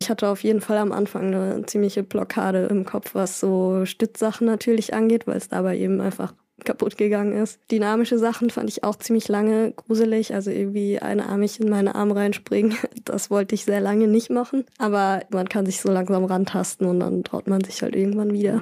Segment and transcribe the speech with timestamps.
[0.00, 4.46] Ich hatte auf jeden Fall am Anfang eine ziemliche Blockade im Kopf, was so Stützsachen
[4.46, 7.58] natürlich angeht, weil es dabei eben einfach kaputt gegangen ist.
[7.70, 12.76] Dynamische Sachen fand ich auch ziemlich lange gruselig, also irgendwie einarmig in meine Arme reinspringen.
[13.04, 16.98] Das wollte ich sehr lange nicht machen, aber man kann sich so langsam rantasten und
[16.98, 18.60] dann traut man sich halt irgendwann wieder.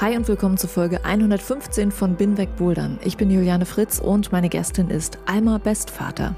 [0.00, 2.98] Hi und willkommen zur Folge 115 von Binweg Bouldern.
[3.04, 6.34] Ich bin Juliane Fritz und meine Gästin ist Alma Bestvater.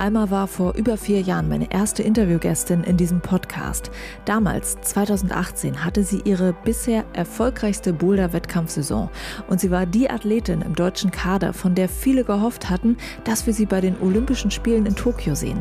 [0.00, 3.90] Alma war vor über vier Jahren meine erste Interviewgästin in diesem Podcast.
[4.24, 9.10] Damals, 2018, hatte sie ihre bisher erfolgreichste Boulder-Wettkampfsaison
[9.48, 13.52] und sie war die Athletin im deutschen Kader, von der viele gehofft hatten, dass wir
[13.52, 15.60] sie bei den Olympischen Spielen in Tokio sehen.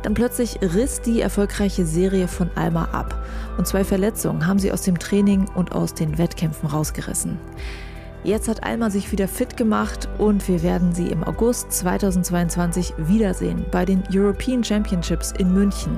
[0.00, 3.22] Dann plötzlich riss die erfolgreiche Serie von Alma ab
[3.58, 7.36] und zwei Verletzungen haben sie aus dem Training und aus den Wettkämpfen rausgerissen.
[8.28, 13.64] Jetzt hat Alma sich wieder fit gemacht und wir werden sie im August 2022 wiedersehen
[13.70, 15.96] bei den European Championships in München.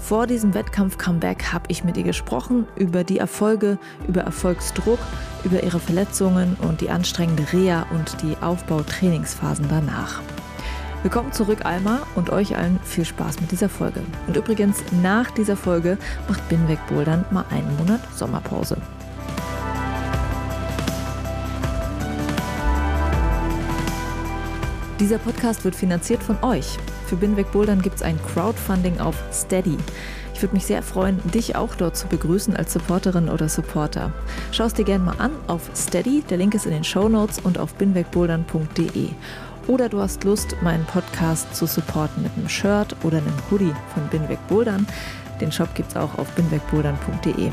[0.00, 5.00] Vor diesem Wettkampf-Comeback habe ich mit ihr gesprochen über die Erfolge, über Erfolgsdruck,
[5.42, 10.22] über ihre Verletzungen und die anstrengende Reha und die Aufbautrainingsphasen danach.
[11.02, 14.02] Willkommen zurück, Alma, und euch allen viel Spaß mit dieser Folge.
[14.28, 18.76] Und übrigens, nach dieser Folge macht Binweg Bouldern mal einen Monat Sommerpause.
[25.00, 26.76] Dieser Podcast wird finanziert von euch.
[27.06, 29.76] Für Binweg Bouldern gibt es ein Crowdfunding auf Steady.
[30.34, 34.12] Ich würde mich sehr freuen, dich auch dort zu begrüßen als Supporterin oder Supporter.
[34.50, 37.38] Schau es dir gerne mal an auf Steady, der Link ist in den Show Notes
[37.38, 39.10] und auf binwegbouldern.de.
[39.68, 44.04] Oder du hast Lust, meinen Podcast zu supporten mit einem Shirt oder einem Hoodie von
[44.08, 44.84] Binweg Bouldern.
[45.40, 47.50] Den Shop gibt es auch auf binwegbouldern.de.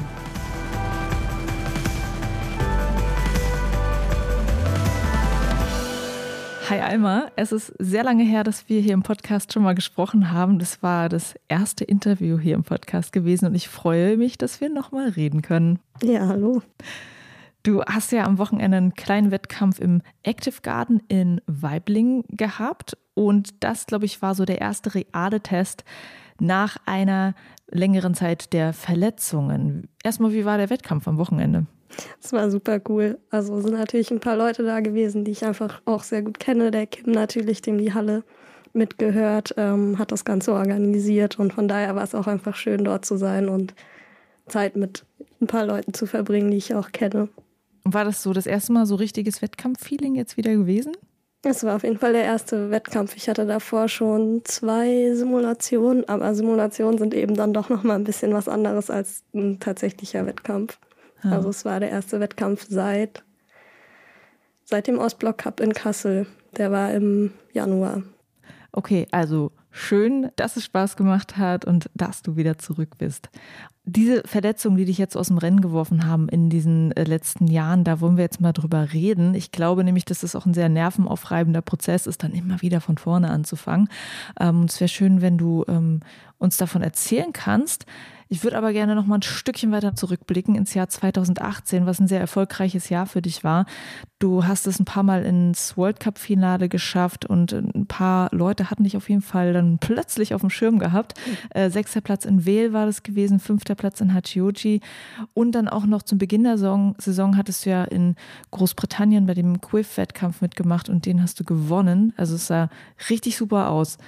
[6.68, 10.32] Hi Alma, es ist sehr lange her, dass wir hier im Podcast schon mal gesprochen
[10.32, 10.58] haben.
[10.58, 14.70] Das war das erste Interview hier im Podcast gewesen und ich freue mich, dass wir
[14.70, 15.78] nochmal reden können.
[16.02, 16.64] Ja, hallo.
[17.62, 23.64] Du hast ja am Wochenende einen kleinen Wettkampf im Active Garden in Weibling gehabt und
[23.64, 25.84] das, glaube ich, war so der erste reale Test
[26.40, 27.36] nach einer
[27.70, 29.88] längeren Zeit der Verletzungen.
[30.04, 31.68] Erstmal, wie war der Wettkampf am Wochenende?
[32.22, 33.18] Es war super cool.
[33.30, 36.72] Also sind natürlich ein paar Leute da gewesen, die ich einfach auch sehr gut kenne.
[36.72, 38.24] Der Kim natürlich, dem die Halle
[38.74, 43.06] mitgehört, ähm, hat das Ganze organisiert und von daher war es auch einfach schön, dort
[43.06, 43.74] zu sein und
[44.48, 45.06] Zeit mit
[45.42, 47.30] ein paar Leuten zu verbringen, die ich auch kenne.
[47.84, 50.94] War das so das erste Mal so richtiges Wettkampf-Feeling jetzt wieder gewesen?
[51.44, 53.16] Es war auf jeden Fall der erste Wettkampf.
[53.16, 58.04] Ich hatte davor schon zwei Simulationen, aber Simulationen sind eben dann doch noch mal ein
[58.04, 60.80] bisschen was anderes als ein tatsächlicher Wettkampf.
[61.26, 61.32] Ja.
[61.32, 63.24] Also es war der erste Wettkampf seit,
[64.64, 66.28] seit dem Ostblock Cup in Kassel.
[66.56, 68.04] Der war im Januar.
[68.72, 73.30] Okay, also schön, dass es Spaß gemacht hat und dass du wieder zurück bist.
[73.86, 77.86] Diese Verletzungen, die dich jetzt aus dem Rennen geworfen haben in diesen äh, letzten Jahren,
[77.86, 79.34] da wollen wir jetzt mal drüber reden.
[79.34, 82.98] Ich glaube nämlich, dass es auch ein sehr nervenaufreibender Prozess ist, dann immer wieder von
[82.98, 83.88] vorne anzufangen.
[84.40, 86.02] Ähm, es wäre schön, wenn du ähm,
[86.38, 87.86] uns davon erzählen kannst.
[88.28, 92.08] Ich würde aber gerne noch mal ein Stückchen weiter zurückblicken ins Jahr 2018, was ein
[92.08, 93.66] sehr erfolgreiches Jahr für dich war.
[94.18, 98.72] Du hast es ein paar Mal ins World Cup Finale geschafft und ein paar Leute
[98.72, 101.14] hatten dich auf jeden Fall dann plötzlich auf dem Schirm gehabt.
[101.52, 104.82] Äh, sechster Platz in Weil war das gewesen, fünfter Platz in Hachioji
[105.36, 108.16] und dann auch noch zum Beginn der Saison, Saison hattest du ja in
[108.50, 112.14] Großbritannien bei dem Quiff-Wettkampf mitgemacht und den hast du gewonnen.
[112.18, 112.70] Also es sah
[113.10, 114.00] richtig super aus.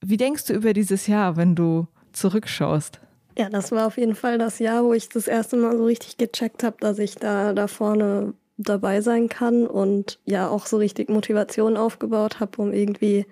[0.00, 3.00] Wie denkst du über dieses Jahr, wenn du zurückschaust?
[3.38, 6.16] Ja, das war auf jeden Fall das Jahr, wo ich das erste Mal so richtig
[6.16, 11.08] gecheckt habe, dass ich da, da vorne dabei sein kann und ja auch so richtig
[11.08, 13.26] Motivation aufgebaut habe, um irgendwie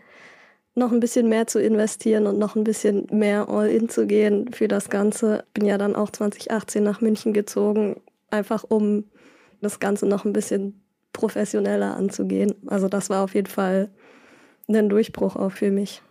[0.76, 4.68] noch ein bisschen mehr zu investieren und noch ein bisschen mehr All-In zu gehen für
[4.68, 5.44] das Ganze.
[5.54, 8.00] Bin ja dann auch 2018 nach München gezogen,
[8.30, 9.04] einfach um
[9.60, 10.80] das Ganze noch ein bisschen
[11.12, 12.54] professioneller anzugehen.
[12.66, 13.90] Also das war auf jeden Fall
[14.68, 16.02] ein Durchbruch auch für mich.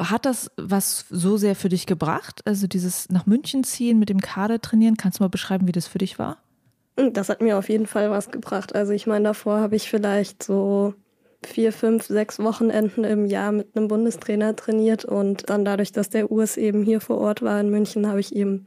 [0.00, 2.40] Hat das was so sehr für dich gebracht?
[2.46, 5.86] Also dieses nach München ziehen, mit dem Kader trainieren, kannst du mal beschreiben, wie das
[5.86, 6.38] für dich war?
[6.96, 8.74] Das hat mir auf jeden Fall was gebracht.
[8.74, 10.94] Also ich meine, davor habe ich vielleicht so
[11.44, 16.30] vier, fünf, sechs Wochenenden im Jahr mit einem Bundestrainer trainiert und dann dadurch, dass der
[16.30, 18.66] Urs eben hier vor Ort war in München, habe ich eben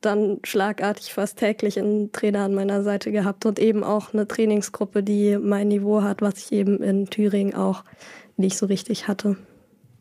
[0.00, 5.02] dann schlagartig fast täglich einen Trainer an meiner Seite gehabt und eben auch eine Trainingsgruppe,
[5.02, 7.84] die mein Niveau hat, was ich eben in Thüringen auch
[8.36, 9.36] nicht so richtig hatte.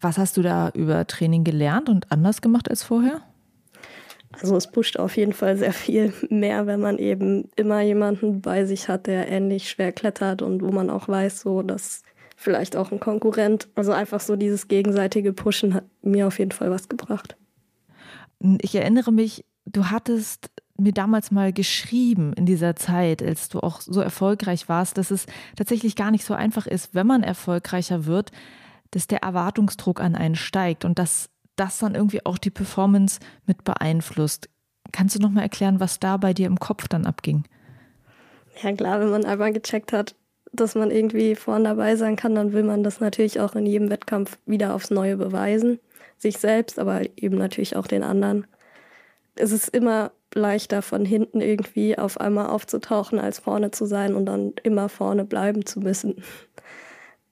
[0.03, 3.21] Was hast du da über Training gelernt und anders gemacht als vorher?
[4.33, 8.65] Also es pusht auf jeden Fall sehr viel mehr, wenn man eben immer jemanden bei
[8.65, 12.01] sich hat, der ähnlich schwer klettert und wo man auch weiß, so dass
[12.35, 16.69] vielleicht auch ein Konkurrent, also einfach so dieses gegenseitige Pushen hat mir auf jeden Fall
[16.69, 17.37] was gebracht.
[18.59, 23.79] Ich erinnere mich, du hattest mir damals mal geschrieben in dieser Zeit, als du auch
[23.79, 28.31] so erfolgreich warst, dass es tatsächlich gar nicht so einfach ist, wenn man erfolgreicher wird,
[28.93, 33.63] dass der Erwartungsdruck an einen steigt und dass das dann irgendwie auch die Performance mit
[33.63, 34.49] beeinflusst.
[34.91, 37.43] Kannst du noch mal erklären, was da bei dir im Kopf dann abging?
[38.61, 40.15] Ja klar, wenn man einmal gecheckt hat,
[40.51, 43.89] dass man irgendwie vorne dabei sein kann, dann will man das natürlich auch in jedem
[43.89, 45.79] Wettkampf wieder aufs Neue beweisen.
[46.19, 48.45] Sich selbst, aber eben natürlich auch den anderen.
[49.35, 54.27] Es ist immer leichter von hinten irgendwie auf einmal aufzutauchen, als vorne zu sein und
[54.27, 56.23] dann immer vorne bleiben zu müssen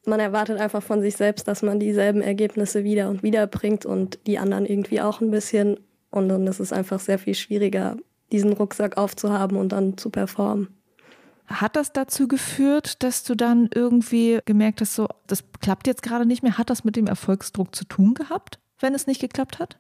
[0.06, 4.20] man erwartet einfach von sich selbst, dass man dieselben Ergebnisse wieder und wieder bringt und
[4.26, 5.80] die anderen irgendwie auch ein bisschen.
[6.10, 7.98] Und dann ist es einfach sehr viel schwieriger,
[8.32, 10.70] diesen Rucksack aufzuhaben und dann zu performen.
[11.48, 16.26] Hat das dazu geführt, dass du dann irgendwie gemerkt hast, so, das klappt jetzt gerade
[16.26, 16.58] nicht mehr?
[16.58, 19.78] Hat das mit dem Erfolgsdruck zu tun gehabt, wenn es nicht geklappt hat?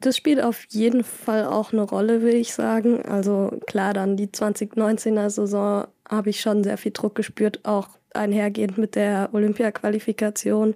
[0.00, 3.02] Das spielt auf jeden Fall auch eine Rolle, würde ich sagen.
[3.02, 8.78] Also klar, dann die 2019er Saison habe ich schon sehr viel Druck gespürt, auch einhergehend
[8.78, 10.74] mit der Olympia-Qualifikation,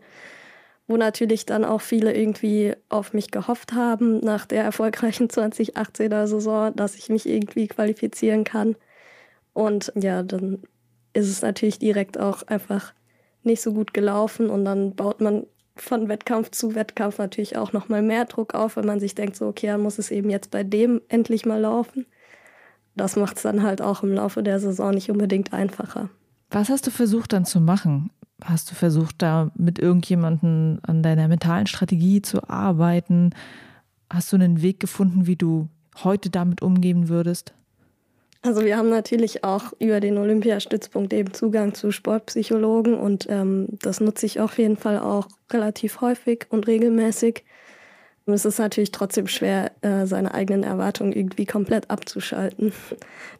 [0.88, 6.74] wo natürlich dann auch viele irgendwie auf mich gehofft haben nach der erfolgreichen 2018er Saison,
[6.74, 8.76] dass ich mich irgendwie qualifizieren kann.
[9.52, 10.62] Und ja, dann
[11.12, 12.92] ist es natürlich direkt auch einfach
[13.42, 15.46] nicht so gut gelaufen und dann baut man
[15.76, 19.36] von Wettkampf zu Wettkampf natürlich auch noch mal mehr Druck auf, wenn man sich denkt,
[19.36, 22.06] so okay, dann muss es eben jetzt bei dem endlich mal laufen.
[22.94, 26.08] Das macht es dann halt auch im Laufe der Saison nicht unbedingt einfacher.
[26.50, 28.10] Was hast du versucht dann zu machen?
[28.44, 33.30] Hast du versucht, da mit irgendjemandem an deiner mentalen Strategie zu arbeiten?
[34.10, 35.68] Hast du einen Weg gefunden, wie du
[36.04, 37.54] heute damit umgehen würdest?
[38.42, 44.00] Also wir haben natürlich auch über den Olympiastützpunkt eben Zugang zu Sportpsychologen und ähm, das
[44.00, 47.44] nutze ich auf jeden Fall auch relativ häufig und regelmäßig.
[48.24, 52.72] Und es ist natürlich trotzdem schwer, äh, seine eigenen Erwartungen irgendwie komplett abzuschalten.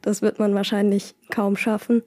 [0.02, 2.02] Das wird man wahrscheinlich kaum schaffen.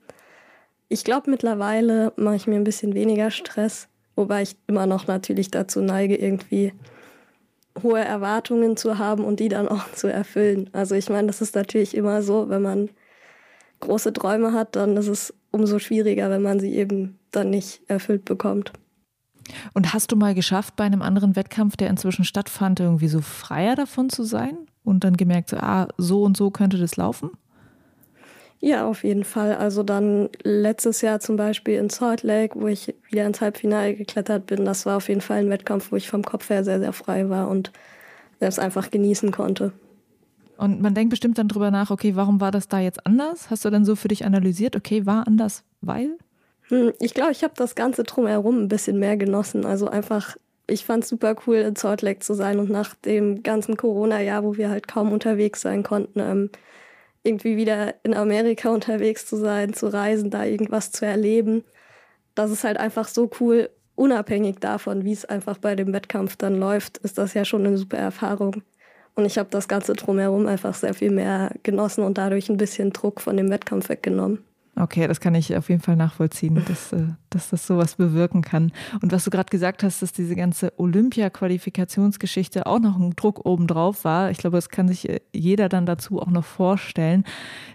[0.89, 5.51] Ich glaube, mittlerweile mache ich mir ein bisschen weniger Stress, wobei ich immer noch natürlich
[5.51, 6.74] dazu neige, irgendwie
[7.83, 10.69] hohe Erwartungen zu haben und die dann auch zu erfüllen.
[10.74, 12.89] Also ich meine, das ist natürlich immer so, wenn man
[13.80, 18.25] große Träume hat, dann ist es umso schwieriger, wenn man sie eben dann nicht erfüllt
[18.25, 18.74] bekommt.
[19.74, 23.75] Und hast du mal geschafft, bei einem anderen Wettkampf, der inzwischen stattfand, irgendwie so freier
[23.75, 27.31] davon zu sein und dann gemerkt, ah, so und so könnte das laufen?
[28.62, 29.56] Ja, auf jeden Fall.
[29.56, 34.48] Also dann letztes Jahr zum Beispiel in Salt Lake, wo ich wieder ins Halbfinale geklettert
[34.48, 36.92] bin, das war auf jeden Fall ein Wettkampf, wo ich vom Kopf her sehr, sehr
[36.92, 37.72] frei war und
[38.40, 39.72] selbst einfach genießen konnte.
[40.58, 43.50] Und man denkt bestimmt dann drüber nach, okay, warum war das da jetzt anders?
[43.50, 46.18] Hast du dann so für dich analysiert, okay, war anders, weil?
[46.68, 49.66] Hm, ich glaube, ich habe das Ganze drumherum ein bisschen mehr genossen.
[49.66, 50.36] Also einfach,
[50.68, 54.44] ich fand es super cool, in Salt Lake zu sein und nach dem ganzen Corona-Jahr,
[54.44, 56.50] wo wir halt kaum unterwegs sein konnten, ähm,
[57.30, 61.63] irgendwie wieder in Amerika unterwegs zu sein, zu reisen, da irgendwas zu erleben.
[62.36, 66.60] Das ist halt einfach so cool, unabhängig davon, wie es einfach bei dem Wettkampf dann
[66.60, 68.63] läuft, ist das ja schon eine super Erfahrung.
[69.15, 72.92] Und ich habe das Ganze drumherum einfach sehr viel mehr genossen und dadurch ein bisschen
[72.92, 74.44] Druck von dem Wettkampf weggenommen.
[74.79, 78.71] Okay, das kann ich auf jeden Fall nachvollziehen, dass, äh, dass das sowas bewirken kann.
[79.01, 84.05] Und was du gerade gesagt hast, dass diese ganze Olympia-Qualifikationsgeschichte auch noch ein Druck obendrauf
[84.05, 84.31] war.
[84.31, 87.25] Ich glaube, das kann sich äh, jeder dann dazu auch noch vorstellen.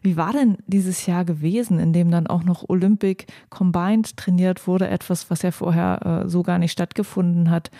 [0.03, 4.89] Wie war denn dieses Jahr gewesen, in dem dann auch noch Olympic Combined trainiert wurde,
[4.89, 7.71] etwas, was ja vorher äh, so gar nicht stattgefunden hat?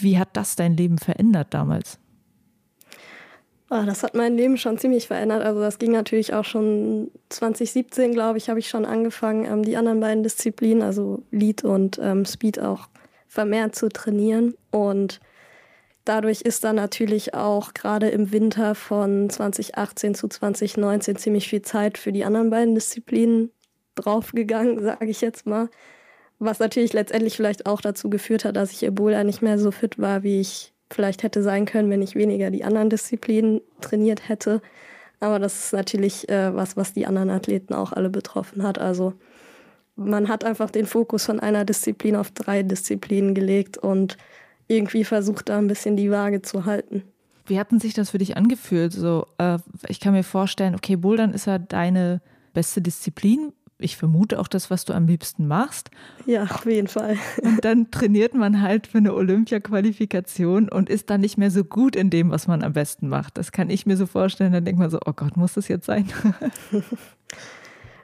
[0.00, 2.00] Wie hat das dein Leben verändert damals?
[3.70, 5.44] Oh, das hat mein Leben schon ziemlich verändert.
[5.44, 9.76] Also das ging natürlich auch schon 2017, glaube ich, habe ich schon angefangen, ähm, die
[9.76, 12.88] anderen beiden Disziplinen, also Lead und ähm, Speed auch
[13.26, 14.54] vermehrt zu trainieren.
[14.70, 15.20] Und
[16.06, 21.98] dadurch ist dann natürlich auch gerade im Winter von 2018 zu 2019 ziemlich viel Zeit
[21.98, 23.52] für die anderen beiden Disziplinen
[23.96, 25.68] draufgegangen, sage ich jetzt mal.
[26.38, 29.98] Was natürlich letztendlich vielleicht auch dazu geführt hat, dass ich Ebola nicht mehr so fit
[29.98, 34.62] war, wie ich vielleicht hätte sein können, wenn ich weniger die anderen Disziplinen trainiert hätte.
[35.20, 38.78] Aber das ist natürlich äh, was, was die anderen Athleten auch alle betroffen hat.
[38.78, 39.14] Also
[39.96, 44.16] man hat einfach den Fokus von einer Disziplin auf drei Disziplinen gelegt und
[44.68, 47.02] irgendwie versucht da ein bisschen die Waage zu halten.
[47.46, 48.92] Wie hatten sich das für dich angefühlt?
[48.92, 52.20] So, äh, ich kann mir vorstellen, okay, Bouldern ist ja deine
[52.52, 53.52] beste Disziplin.
[53.80, 55.90] Ich vermute auch das, was du am liebsten machst.
[56.26, 57.16] Ja, auf jeden Fall.
[57.42, 61.94] Und dann trainiert man halt für eine Olympia-Qualifikation und ist dann nicht mehr so gut
[61.94, 63.38] in dem, was man am besten macht.
[63.38, 64.52] Das kann ich mir so vorstellen.
[64.52, 66.08] Dann denkt man so, oh Gott, muss das jetzt sein?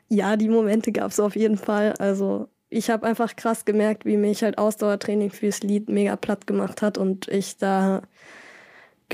[0.09, 1.95] ja, die Momente gab es auf jeden Fall.
[1.99, 6.83] Also ich habe einfach krass gemerkt, wie mich halt Ausdauertraining fürs Lied mega platt gemacht
[6.83, 8.03] hat und ich da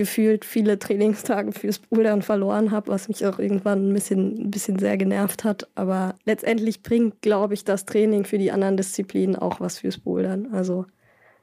[0.01, 4.79] gefühlt viele Trainingstage fürs Bouldern verloren habe, was mich auch irgendwann ein bisschen, ein bisschen
[4.79, 5.69] sehr genervt hat.
[5.75, 10.49] Aber letztendlich bringt, glaube ich, das Training für die anderen Disziplinen auch was fürs Bouldern.
[10.55, 10.87] Also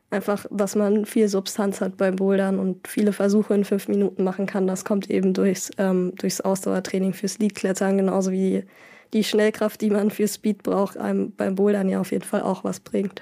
[0.10, 4.48] einfach, dass man viel Substanz hat beim Bouldern und viele Versuche in fünf Minuten machen
[4.48, 8.64] kann, das kommt eben durchs, ähm, durchs Ausdauertraining fürs Leadklettern, genauso wie
[9.14, 12.64] die Schnellkraft, die man für Speed braucht, einem beim Bouldern ja auf jeden Fall auch
[12.64, 13.22] was bringt.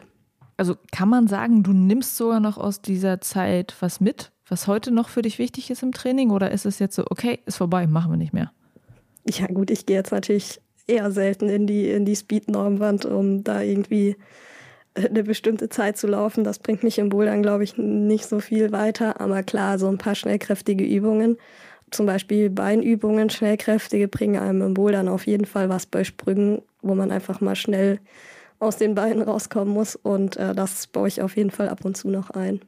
[0.55, 4.91] Also kann man sagen, du nimmst sogar noch aus dieser Zeit was mit, was heute
[4.91, 6.31] noch für dich wichtig ist im Training?
[6.31, 8.51] Oder ist es jetzt so, okay, ist vorbei, machen wir nicht mehr?
[9.27, 13.61] Ja, gut, ich gehe jetzt natürlich eher selten in die, in die Speed-Normwand, um da
[13.61, 14.15] irgendwie
[14.93, 16.43] eine bestimmte Zeit zu laufen.
[16.43, 19.19] Das bringt mich im Bouldern, glaube ich, nicht so viel weiter.
[19.19, 21.37] Aber klar, so ein paar schnellkräftige Übungen,
[21.91, 26.95] zum Beispiel Beinübungen, schnellkräftige, bringen einem im Bouldern auf jeden Fall was bei Sprüngen, wo
[26.95, 27.99] man einfach mal schnell
[28.59, 29.95] aus den Beinen rauskommen muss.
[29.95, 32.61] Und äh, das baue ich auf jeden Fall ab und zu noch ein.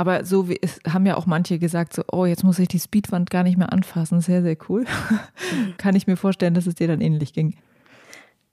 [0.00, 2.78] Aber so wie es haben ja auch manche gesagt, so, oh, jetzt muss ich die
[2.78, 4.22] Speedwand gar nicht mehr anfassen.
[4.22, 4.86] Sehr, sehr cool.
[5.76, 7.54] Kann ich mir vorstellen, dass es dir dann ähnlich ging.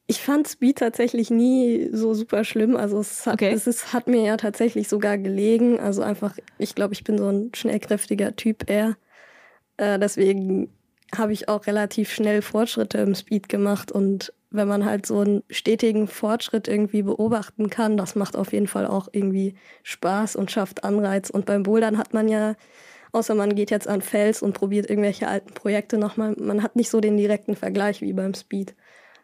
[0.07, 2.75] Ich fand Speed tatsächlich nie so super schlimm.
[2.75, 3.53] Also es hat, okay.
[3.53, 5.79] es ist, hat mir ja tatsächlich sogar gelegen.
[5.79, 8.97] Also einfach, ich glaube, ich bin so ein schnellkräftiger Typ eher.
[9.77, 10.67] Äh, deswegen
[11.15, 15.43] habe ich auch relativ schnell Fortschritte im Speed gemacht und wenn man halt so einen
[15.49, 20.83] stetigen Fortschritt irgendwie beobachten kann, das macht auf jeden Fall auch irgendwie Spaß und schafft
[20.83, 21.29] Anreiz.
[21.29, 22.55] Und beim Bouldern hat man ja,
[23.11, 26.89] außer man geht jetzt an Fels und probiert irgendwelche alten Projekte nochmal, man hat nicht
[26.89, 28.75] so den direkten Vergleich wie beim Speed.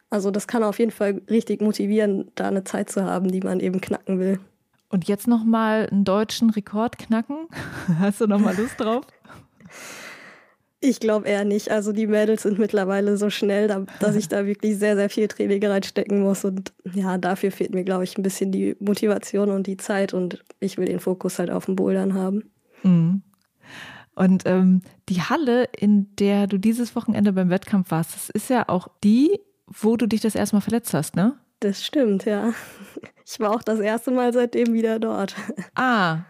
[0.10, 3.60] Also das kann auf jeden Fall richtig motivieren, da eine Zeit zu haben, die man
[3.60, 4.40] eben knacken will.
[4.90, 7.48] Und jetzt nochmal einen deutschen Rekord knacken?
[8.00, 9.06] Hast du nochmal Lust drauf?
[10.86, 11.72] Ich glaube eher nicht.
[11.72, 15.66] Also die Mädels sind mittlerweile so schnell, dass ich da wirklich sehr, sehr viel Training
[15.66, 16.44] reinstecken muss.
[16.44, 20.14] Und ja, dafür fehlt mir, glaube ich, ein bisschen die Motivation und die Zeit.
[20.14, 22.52] Und ich will den Fokus halt auf dem Bouldern haben.
[22.84, 23.22] Mhm.
[24.14, 28.68] Und ähm, die Halle, in der du dieses Wochenende beim Wettkampf warst, das ist ja
[28.68, 31.38] auch die, wo du dich das erste Mal verletzt hast, ne?
[31.62, 32.52] Das stimmt, ja.
[33.26, 35.34] Ich war auch das erste Mal seitdem wieder dort.
[35.76, 36.26] Ah,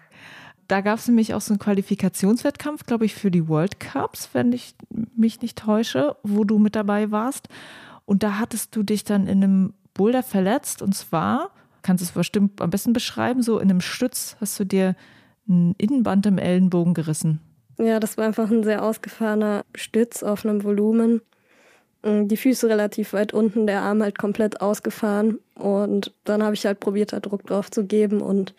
[0.67, 4.51] da gab es nämlich auch so einen Qualifikationswettkampf, glaube ich, für die World Cups, wenn
[4.53, 4.75] ich
[5.15, 7.47] mich nicht täusche, wo du mit dabei warst.
[8.05, 10.81] Und da hattest du dich dann in einem Boulder verletzt.
[10.81, 11.51] Und zwar,
[11.81, 14.95] kannst du es bestimmt am besten beschreiben, so in einem Stütz hast du dir
[15.47, 17.39] ein Innenband im Ellenbogen gerissen.
[17.77, 21.21] Ja, das war einfach ein sehr ausgefahrener Stütz auf einem Volumen.
[22.05, 25.39] Die Füße relativ weit unten, der Arm halt komplett ausgefahren.
[25.55, 28.53] Und dann habe ich halt probiert, da Druck drauf zu geben und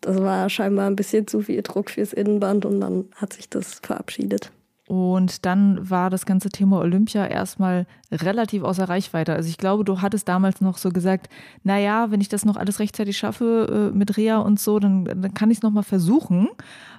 [0.00, 3.80] das war scheinbar ein bisschen zu viel Druck fürs Innenband und dann hat sich das
[3.82, 4.50] verabschiedet.
[4.90, 9.32] Und dann war das ganze Thema Olympia erstmal relativ außer Reichweite.
[9.34, 11.28] Also ich glaube, du hattest damals noch so gesagt,
[11.62, 15.32] naja, wenn ich das noch alles rechtzeitig schaffe äh, mit Rea und so, dann, dann
[15.32, 16.48] kann ich es nochmal versuchen.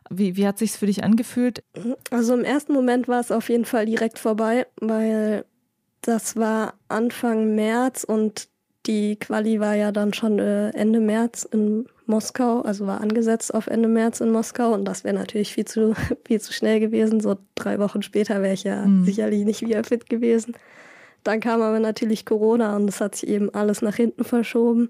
[0.10, 1.66] Wie, wie hat sich für dich angefühlt?
[2.12, 5.44] Also im ersten Moment war es auf jeden Fall direkt vorbei, weil
[6.00, 8.48] das war Anfang März und
[8.86, 13.68] die Quali war ja dann schon äh, Ende März in Moskau, also war angesetzt auf
[13.68, 15.94] Ende März in Moskau und das wäre natürlich viel zu,
[16.26, 17.20] viel zu schnell gewesen.
[17.20, 19.06] So drei Wochen später wäre ich ja mhm.
[19.06, 20.56] sicherlich nicht wieder fit gewesen.
[21.24, 24.90] Dann kam aber natürlich Corona und es hat sich eben alles nach hinten verschoben.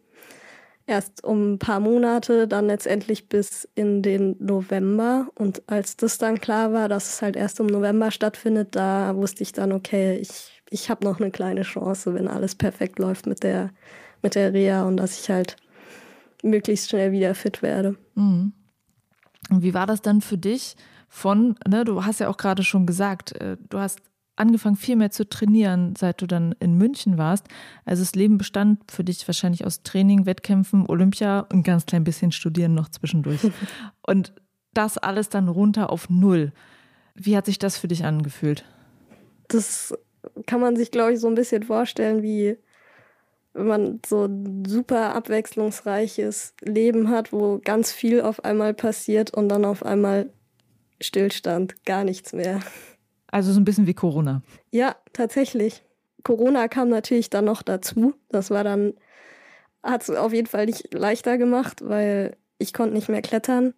[0.88, 5.28] Erst um ein paar Monate, dann letztendlich bis in den November.
[5.36, 9.44] Und als das dann klar war, dass es halt erst im November stattfindet, da wusste
[9.44, 13.44] ich dann, okay, ich ich habe noch eine kleine Chance, wenn alles perfekt läuft mit
[13.44, 13.70] der,
[14.24, 15.58] mit der Reha und dass ich halt
[16.42, 17.98] möglichst schnell wieder fit werde.
[18.16, 18.54] Mhm.
[19.50, 20.78] Und wie war das dann für dich
[21.10, 24.02] von, ne, du hast ja auch gerade schon gesagt, äh, du hast
[24.38, 27.48] angefangen viel mehr zu trainieren, seit du dann in München warst.
[27.84, 32.32] Also das Leben bestand für dich wahrscheinlich aus Training, Wettkämpfen, Olympia und ganz klein bisschen
[32.32, 33.42] Studieren noch zwischendurch.
[34.08, 34.34] und
[34.74, 36.54] das alles dann runter auf Null.
[37.14, 38.64] Wie hat sich das für dich angefühlt?
[39.50, 39.94] Das
[40.46, 42.58] kann man sich, glaube ich, so ein bisschen vorstellen, wie
[43.54, 49.50] wenn man so ein super abwechslungsreiches Leben hat, wo ganz viel auf einmal passiert und
[49.50, 50.30] dann auf einmal
[51.02, 52.62] Stillstand, gar nichts mehr.
[53.28, 54.42] Also so ein bisschen wie Corona.
[54.72, 55.84] Ja, tatsächlich.
[56.24, 58.14] Corona kam natürlich dann noch dazu.
[58.30, 58.94] Das war dann,
[59.84, 63.74] hat es auf jeden Fall nicht leichter gemacht, weil ich konnte nicht mehr klettern.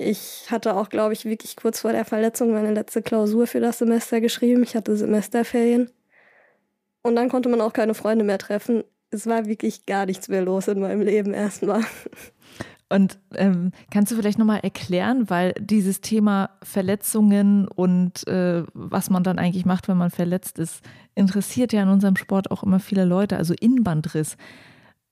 [0.00, 3.78] Ich hatte auch, glaube ich, wirklich kurz vor der Verletzung meine letzte Klausur für das
[3.78, 4.62] Semester geschrieben.
[4.62, 5.90] Ich hatte Semesterferien.
[7.02, 8.84] Und dann konnte man auch keine Freunde mehr treffen.
[9.10, 11.82] Es war wirklich gar nichts mehr los in meinem Leben erstmal.
[12.88, 19.24] Und ähm, kannst du vielleicht nochmal erklären, weil dieses Thema Verletzungen und äh, was man
[19.24, 20.80] dann eigentlich macht, wenn man verletzt ist,
[21.16, 23.36] interessiert ja in unserem Sport auch immer viele Leute.
[23.36, 24.36] Also Innenbandriss.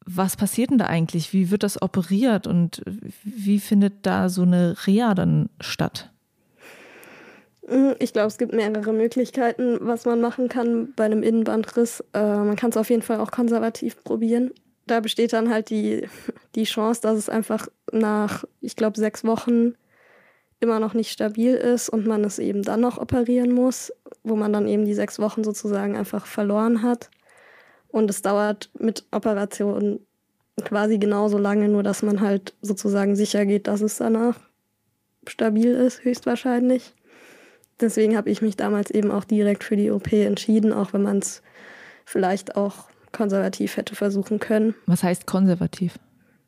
[0.07, 1.33] Was passiert denn da eigentlich?
[1.33, 2.83] Wie wird das operiert und
[3.25, 6.11] wie findet da so eine Reha dann statt?
[7.67, 12.05] Hm, ich glaube, es gibt mehrere Möglichkeiten, was man machen kann bei einem Innenbandriss.
[12.13, 14.53] Äh, man kann es auf jeden Fall auch konservativ probieren
[14.87, 16.09] da besteht dann halt die,
[16.55, 19.75] die Chance, dass es einfach nach, ich glaube, sechs Wochen
[20.61, 24.53] immer noch nicht stabil ist und man es eben dann noch operieren muss, wo man
[24.53, 27.11] dann eben die sechs Wochen sozusagen einfach verloren hat.
[27.97, 30.01] Und es dauert mit Operationen
[30.63, 34.39] quasi genauso lange, nur dass man halt sozusagen sicher geht, dass es danach
[35.27, 36.93] stabil ist, höchstwahrscheinlich.
[37.81, 41.21] Deswegen habe ich mich damals eben auch direkt für die OP entschieden, auch wenn man
[41.21, 41.41] es
[42.05, 44.75] vielleicht auch konservativ hätte versuchen können.
[44.85, 45.99] Was heißt konservativ?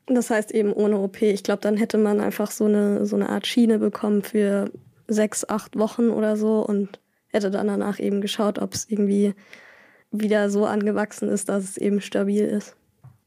[0.05, 1.19] Das heißt eben ohne OP.
[1.23, 4.69] Ich glaube, dann hätte man einfach so eine, so eine Art Schiene bekommen für
[5.07, 9.33] sechs, acht Wochen oder so und hätte dann danach eben geschaut, ob es irgendwie
[10.11, 12.75] wieder so angewachsen ist, dass es eben stabil ist.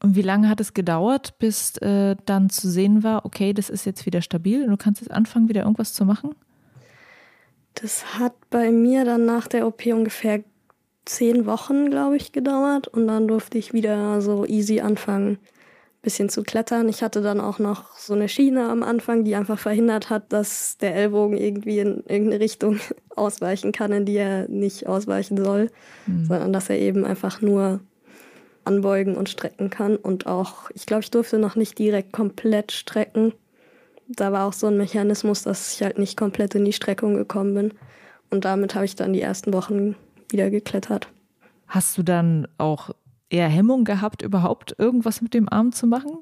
[0.01, 3.85] Und wie lange hat es gedauert, bis äh, dann zu sehen war, okay, das ist
[3.85, 6.35] jetzt wieder stabil und du kannst jetzt anfangen, wieder irgendwas zu machen?
[7.75, 10.43] Das hat bei mir dann nach der OP ungefähr
[11.05, 12.87] zehn Wochen, glaube ich, gedauert.
[12.87, 15.37] Und dann durfte ich wieder so easy anfangen,
[16.03, 16.89] bisschen zu klettern.
[16.89, 20.77] Ich hatte dann auch noch so eine Schiene am Anfang, die einfach verhindert hat, dass
[20.77, 22.79] der Ellbogen irgendwie in irgendeine Richtung
[23.15, 25.71] ausweichen kann, in die er nicht ausweichen soll,
[26.05, 26.25] mhm.
[26.25, 27.79] sondern dass er eben einfach nur
[28.65, 29.95] anbeugen und strecken kann.
[29.95, 33.33] Und auch, ich glaube, ich durfte noch nicht direkt komplett strecken.
[34.07, 37.53] Da war auch so ein Mechanismus, dass ich halt nicht komplett in die Streckung gekommen
[37.53, 37.73] bin.
[38.29, 39.95] Und damit habe ich dann die ersten Wochen
[40.29, 41.07] wieder geklettert.
[41.67, 42.89] Hast du dann auch
[43.33, 46.19] eher Hemmung gehabt, überhaupt irgendwas mit dem Arm zu machen?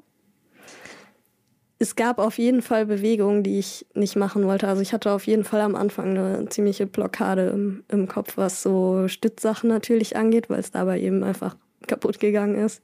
[1.78, 4.68] Es gab auf jeden Fall Bewegungen, die ich nicht machen wollte.
[4.68, 8.62] Also ich hatte auf jeden Fall am Anfang eine ziemliche Blockade im, im Kopf, was
[8.62, 11.56] so Stützsachen natürlich angeht, weil es dabei eben einfach
[11.88, 12.82] kaputt gegangen ist.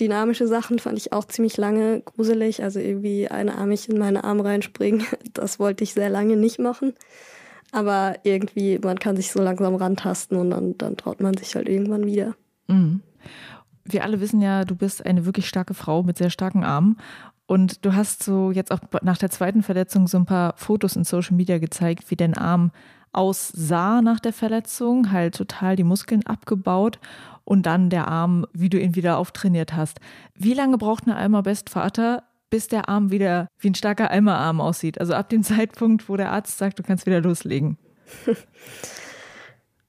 [0.00, 2.62] Dynamische Sachen fand ich auch ziemlich lange gruselig.
[2.62, 6.94] Also irgendwie einarmig in meine Arme reinspringen, das wollte ich sehr lange nicht machen.
[7.72, 11.68] Aber irgendwie, man kann sich so langsam rantasten und dann, dann traut man sich halt
[11.68, 12.34] irgendwann wieder.
[12.68, 13.02] Mhm.
[13.84, 16.96] Wir alle wissen ja, du bist eine wirklich starke Frau mit sehr starken Armen.
[17.46, 21.04] Und du hast so jetzt auch nach der zweiten Verletzung so ein paar Fotos in
[21.04, 22.70] Social Media gezeigt, wie dein Arm
[23.12, 26.98] aussah nach der Verletzung, halt total die Muskeln abgebaut
[27.44, 30.00] und dann der Arm, wie du ihn wieder auftrainiert hast.
[30.34, 34.98] Wie lange braucht eine Alma Bestvater, bis der Arm wieder wie ein starker Eimerarm aussieht.
[35.00, 37.78] Also ab dem Zeitpunkt, wo der Arzt sagt, du kannst wieder loslegen.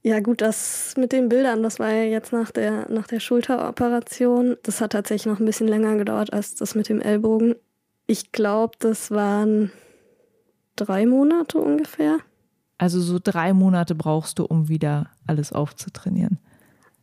[0.05, 4.55] Ja, gut, das mit den Bildern, das war ja jetzt nach der, nach der Schulteroperation.
[4.61, 7.55] Das hat tatsächlich noch ein bisschen länger gedauert als das mit dem Ellbogen.
[8.05, 9.71] Ich glaube, das waren
[10.75, 12.19] drei Monate ungefähr.
[12.77, 16.37] Also so drei Monate brauchst du, um wieder alles aufzutrainieren.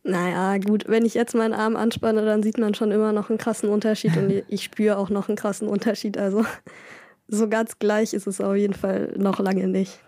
[0.03, 3.37] Naja, gut, wenn ich jetzt meinen Arm anspanne, dann sieht man schon immer noch einen
[3.37, 6.17] krassen Unterschied und ich spüre auch noch einen krassen Unterschied.
[6.17, 6.45] Also
[7.27, 9.99] so ganz gleich ist es auf jeden Fall noch lange nicht.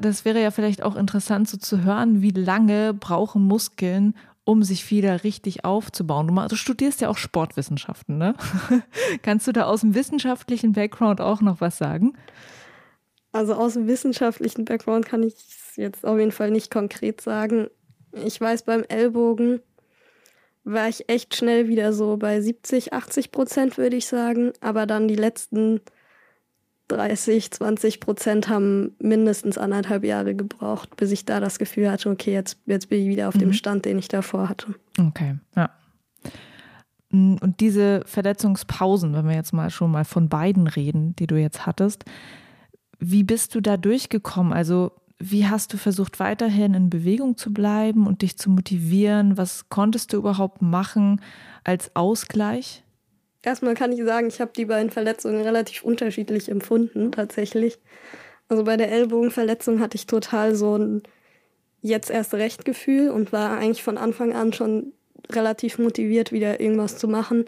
[0.00, 4.90] Das wäre ja vielleicht auch interessant so zu hören, wie lange brauchen Muskeln, um sich
[4.90, 6.34] wieder richtig aufzubauen.
[6.48, 8.34] Du, studierst ja auch Sportwissenschaften, ne?
[9.22, 12.14] Kannst du da aus dem wissenschaftlichen Background auch noch was sagen?
[13.32, 17.68] Also aus dem wissenschaftlichen Background kann ich es jetzt auf jeden Fall nicht konkret sagen.
[18.12, 19.60] Ich weiß, beim Ellbogen
[20.64, 24.52] war ich echt schnell wieder so bei 70, 80 Prozent, würde ich sagen.
[24.60, 25.80] Aber dann die letzten
[26.88, 32.32] 30, 20 Prozent haben mindestens anderthalb Jahre gebraucht, bis ich da das Gefühl hatte, okay,
[32.32, 33.40] jetzt, jetzt bin ich wieder auf mhm.
[33.40, 34.74] dem Stand, den ich davor hatte.
[34.98, 35.70] Okay, ja.
[37.10, 41.36] Mm, und diese Verletzungspausen, wenn wir jetzt mal schon mal von beiden reden, die du
[41.36, 42.04] jetzt hattest,
[42.98, 44.52] wie bist du da durchgekommen?
[44.52, 49.36] Also wie hast du versucht, weiterhin in Bewegung zu bleiben und dich zu motivieren?
[49.36, 51.20] Was konntest du überhaupt machen
[51.64, 52.84] als Ausgleich?
[53.42, 57.78] Erstmal kann ich sagen, ich habe die beiden Verletzungen relativ unterschiedlich empfunden, tatsächlich.
[58.48, 61.02] Also bei der Ellbogenverletzung hatte ich total so ein
[61.80, 64.92] jetzt erst recht Gefühl und war eigentlich von Anfang an schon
[65.30, 67.44] relativ motiviert, wieder irgendwas zu machen.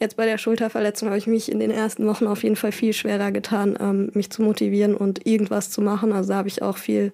[0.00, 2.92] Jetzt bei der Schulterverletzung habe ich mich in den ersten Wochen auf jeden Fall viel
[2.92, 6.12] schwerer getan, ähm, mich zu motivieren und irgendwas zu machen.
[6.12, 7.12] Also da habe ich auch viel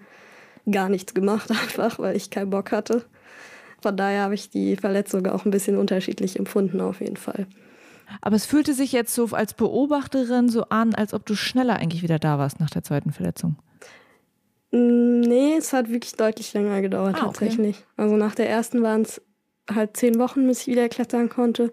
[0.71, 3.05] gar nichts gemacht, einfach weil ich keinen Bock hatte.
[3.83, 7.47] Von daher habe ich die Verletzung auch ein bisschen unterschiedlich empfunden, auf jeden Fall.
[8.21, 12.03] Aber es fühlte sich jetzt so als Beobachterin so an, als ob du schneller eigentlich
[12.03, 13.57] wieder da warst nach der zweiten Verletzung.
[14.71, 17.77] Mm, nee, es hat wirklich deutlich länger gedauert ah, tatsächlich.
[17.77, 17.87] Okay.
[17.97, 19.21] Also nach der ersten waren es
[19.73, 21.73] halt zehn Wochen, bis ich wieder klettern konnte.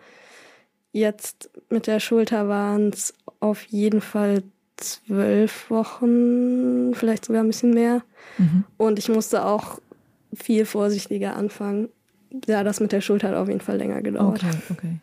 [0.92, 4.44] Jetzt mit der Schulter waren es auf jeden Fall
[4.78, 8.04] zwölf Wochen, vielleicht sogar ein bisschen mehr.
[8.38, 8.64] Mhm.
[8.78, 9.80] Und ich musste auch
[10.34, 11.90] viel vorsichtiger anfangen.
[12.48, 14.44] Ja, das mit der Schulter hat auf jeden Fall länger gedauert.
[14.44, 15.00] Okay, okay.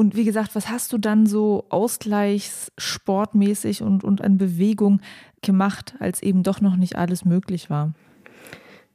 [0.00, 5.02] Und wie gesagt, was hast du dann so ausgleichssportmäßig und, und an Bewegung
[5.42, 7.92] gemacht, als eben doch noch nicht alles möglich war?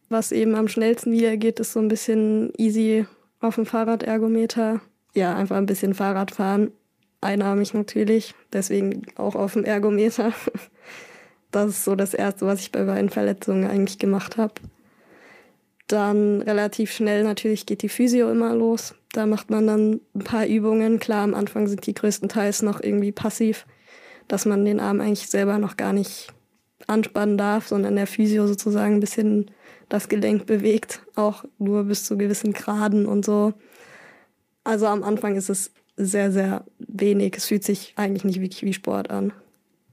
[0.10, 3.06] Was eben am schnellsten wieder geht, ist so ein bisschen easy
[3.40, 4.82] auf dem Fahrradergometer.
[5.14, 6.72] Ja, einfach ein bisschen Fahrrad fahren.
[7.22, 10.34] Einarmig natürlich, deswegen auch auf dem Ergometer.
[11.52, 14.56] Das ist so das Erste, was ich bei beiden Verletzungen eigentlich gemacht habe.
[15.88, 18.96] Dann relativ schnell natürlich geht die Physio immer los.
[19.16, 21.00] Da macht man dann ein paar Übungen.
[21.00, 23.66] Klar, am Anfang sind die größtenteils noch irgendwie passiv,
[24.28, 26.34] dass man den Arm eigentlich selber noch gar nicht
[26.88, 29.52] anspannen darf, sondern der Physio sozusagen ein bisschen
[29.88, 33.54] das Gelenk bewegt, auch nur bis zu gewissen Graden und so.
[34.64, 37.36] Also am Anfang ist es sehr, sehr wenig.
[37.38, 39.32] Es fühlt sich eigentlich nicht wirklich wie Sport an.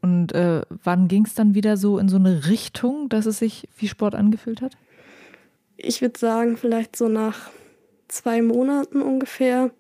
[0.01, 3.69] Und äh, wann ging es dann wieder so in so eine Richtung, dass es sich
[3.77, 4.77] wie Sport angefühlt hat?
[5.83, 7.51] ich würde sagen, vielleicht so nach
[8.13, 9.71] zwei Monaten ungefähr.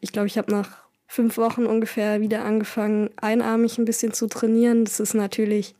[0.00, 4.84] Ich glaube, ich habe nach fünf Wochen ungefähr wieder angefangen, einarmig ein bisschen zu trainieren.
[4.84, 5.74] Das ist natürlich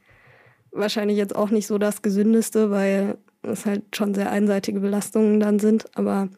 [0.73, 5.59] wahrscheinlich jetzt auch nicht so das Gesündeste, weil es halt schon sehr einseitige Belastungen dann
[5.59, 5.87] sind.
[5.97, 6.29] Aber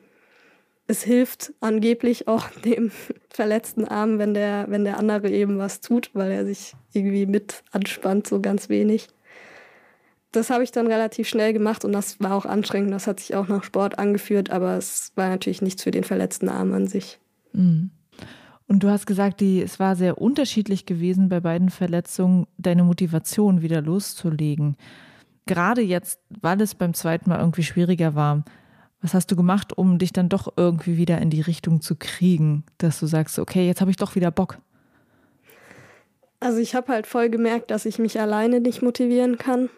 [0.87, 2.91] es hilft angeblich auch dem
[3.31, 7.63] verletzten Arm, wenn der, wenn der andere eben was tut, weil er sich irgendwie mit
[7.71, 9.09] anspannt, so ganz wenig
[10.33, 12.93] das habe ich dann relativ schnell gemacht und das war auch anstrengend.
[12.93, 16.49] Das hat sich auch nach Sport angeführt, aber es war natürlich nichts für den verletzten
[16.49, 17.19] Arm an sich.
[17.53, 17.91] Mhm.
[18.67, 23.61] Und du hast gesagt, die, es war sehr unterschiedlich gewesen bei beiden Verletzungen, deine Motivation
[23.61, 24.77] wieder loszulegen.
[25.45, 28.45] Gerade jetzt, weil es beim zweiten Mal irgendwie schwieriger war,
[29.03, 32.65] was hast du gemacht, um dich dann doch irgendwie wieder in die Richtung zu kriegen,
[32.79, 34.59] dass du sagst, okay, jetzt habe ich doch wieder Bock?
[36.41, 39.69] Also ich habe halt voll gemerkt, dass ich mich alleine nicht motivieren kann.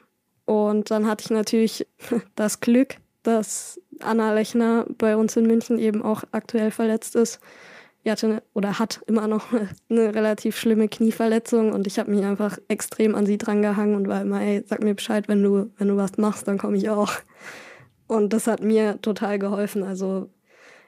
[0.46, 1.86] Und dann hatte ich natürlich
[2.34, 7.40] das Glück, dass Anna Lechner bei uns in München eben auch aktuell verletzt ist.
[8.04, 9.46] Die hatte eine, oder hat immer noch
[9.88, 14.20] eine relativ schlimme Knieverletzung und ich habe mich einfach extrem an sie drangehangen und war
[14.20, 17.12] immer, ey, sag mir Bescheid, wenn du, wenn du was machst, dann komme ich auch.
[18.06, 19.82] Und das hat mir total geholfen.
[19.82, 20.28] Also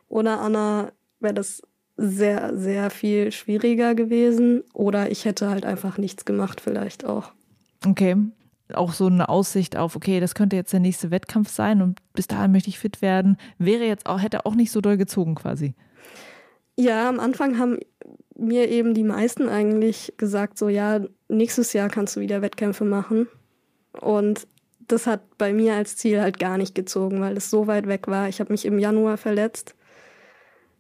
[0.09, 1.62] ohne Anna wäre das
[1.97, 7.33] sehr, sehr viel schwieriger gewesen oder ich hätte halt einfach nichts gemacht, vielleicht auch.
[7.87, 8.16] Okay
[8.74, 12.26] auch so eine Aussicht auf, okay, das könnte jetzt der nächste Wettkampf sein und bis
[12.26, 15.74] dahin möchte ich fit werden, wäre jetzt auch, hätte auch nicht so doll gezogen quasi.
[16.76, 17.79] Ja, am Anfang haben
[18.37, 23.29] mir eben die meisten eigentlich gesagt, so ja, nächstes Jahr kannst du wieder Wettkämpfe machen.
[24.00, 24.46] Und
[24.87, 28.09] das hat bei mir als Ziel halt gar nicht gezogen, weil es so weit weg
[28.09, 28.29] war.
[28.29, 29.74] Ich habe mich im Januar verletzt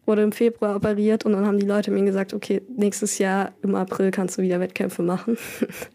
[0.06, 3.74] wurde im Februar operiert und dann haben die Leute mir gesagt, okay, nächstes Jahr im
[3.74, 5.36] April kannst du wieder Wettkämpfe machen.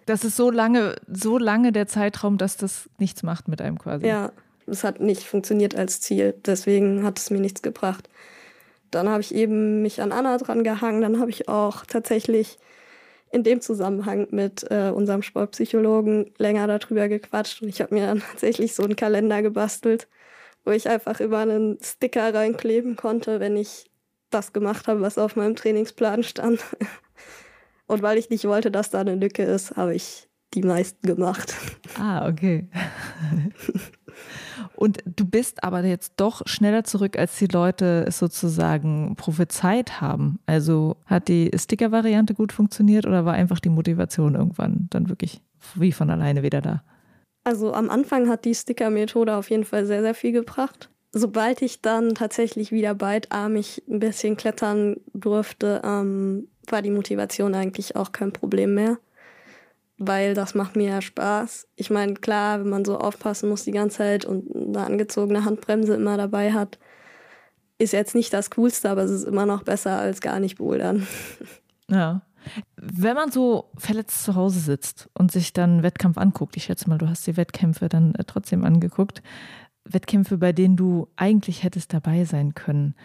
[0.05, 4.05] Das ist so lange, so lange der Zeitraum, dass das nichts macht mit einem quasi.
[4.05, 4.31] Ja,
[4.67, 8.09] es hat nicht funktioniert als Ziel, deswegen hat es mir nichts gebracht.
[8.89, 12.57] Dann habe ich eben mich an Anna dran gehangen, dann habe ich auch tatsächlich
[13.31, 18.19] in dem Zusammenhang mit äh, unserem Sportpsychologen länger darüber gequatscht und ich habe mir dann
[18.31, 20.07] tatsächlich so einen Kalender gebastelt,
[20.65, 23.90] wo ich einfach über einen Sticker reinkleben konnte, wenn ich
[24.31, 26.59] das gemacht habe, was auf meinem Trainingsplan stand.
[27.87, 31.53] Und weil ich nicht wollte, dass da eine Lücke ist, habe ich die meisten gemacht.
[31.99, 32.67] Ah, okay.
[34.75, 40.39] Und du bist aber jetzt doch schneller zurück, als die Leute es sozusagen prophezeit haben.
[40.45, 45.41] Also hat die Sticker-Variante gut funktioniert oder war einfach die Motivation irgendwann dann wirklich
[45.75, 46.83] wie von alleine wieder da?
[47.43, 51.81] Also am Anfang hat die Sticker-Methode auf jeden Fall sehr, sehr viel gebracht sobald ich
[51.81, 58.31] dann tatsächlich wieder beidarmig ein bisschen klettern durfte, ähm, war die Motivation eigentlich auch kein
[58.31, 58.97] Problem mehr.
[59.97, 61.67] Weil das macht mir ja Spaß.
[61.75, 65.93] Ich meine, klar, wenn man so aufpassen muss die ganze Zeit und eine angezogene Handbremse
[65.93, 66.79] immer dabei hat,
[67.77, 71.07] ist jetzt nicht das Coolste, aber es ist immer noch besser als gar nicht bouldern.
[71.89, 72.21] Ja.
[72.77, 76.97] Wenn man so verletzt zu Hause sitzt und sich dann Wettkampf anguckt, ich schätze mal,
[76.97, 79.21] du hast die Wettkämpfe dann äh, trotzdem angeguckt,
[79.85, 82.95] Wettkämpfe, bei denen du eigentlich hättest dabei sein können.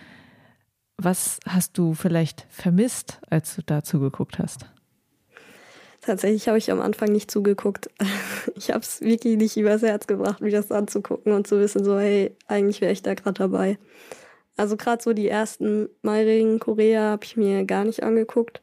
[0.99, 4.67] Was hast du vielleicht vermisst, als du da zugeguckt hast?
[6.01, 7.91] Tatsächlich habe ich am Anfang nicht zugeguckt.
[8.59, 11.99] Ich habe es wirklich nicht übers Herz gebracht, mir das anzugucken und zu wissen, so,
[11.99, 13.79] hey, eigentlich wäre ich da gerade dabei.
[14.57, 18.63] Also gerade so die ersten Meiregen Korea habe ich mir gar nicht angeguckt.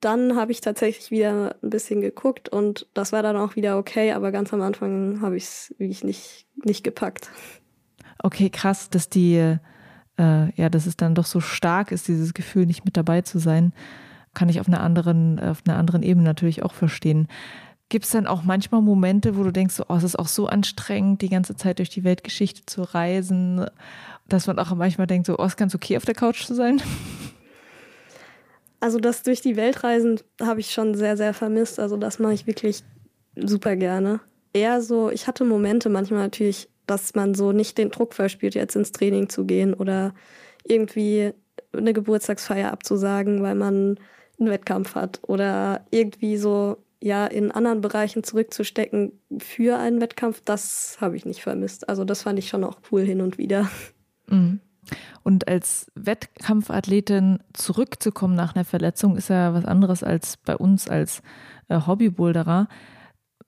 [0.00, 4.12] Dann habe ich tatsächlich wieder ein bisschen geguckt und das war dann auch wieder okay,
[4.12, 7.30] aber ganz am Anfang habe ich es wirklich nicht, nicht gepackt.
[8.22, 9.58] Okay, krass, dass die, äh,
[10.16, 13.72] ja, dass es dann doch so stark ist, dieses Gefühl, nicht mit dabei zu sein,
[14.32, 17.28] kann ich auf einer anderen, auf einer anderen Ebene natürlich auch verstehen.
[17.88, 21.22] Gibt es dann auch manchmal Momente, wo du denkst, oh, es ist auch so anstrengend,
[21.22, 23.66] die ganze Zeit durch die Weltgeschichte zu reisen,
[24.28, 26.80] dass man auch manchmal denkt, so, oh, ist ganz okay, auf der Couch zu sein?
[28.80, 31.78] Also das durch die Weltreisen habe ich schon sehr, sehr vermisst.
[31.78, 32.82] Also das mache ich wirklich
[33.36, 34.20] super gerne.
[34.52, 38.74] Eher so, ich hatte Momente manchmal natürlich, dass man so nicht den Druck verspürt, jetzt
[38.74, 40.14] ins Training zu gehen oder
[40.64, 41.32] irgendwie
[41.72, 43.98] eine Geburtstagsfeier abzusagen, weil man
[44.38, 50.98] einen Wettkampf hat oder irgendwie so ja in anderen Bereichen zurückzustecken für einen Wettkampf, das
[51.00, 51.88] habe ich nicht vermisst.
[51.88, 53.70] Also das fand ich schon auch cool hin und wieder.
[54.26, 54.60] Mhm.
[55.22, 61.22] Und als Wettkampfathletin zurückzukommen nach einer Verletzung ist ja was anderes als bei uns als
[61.68, 62.68] äh, Hobbyboulderer,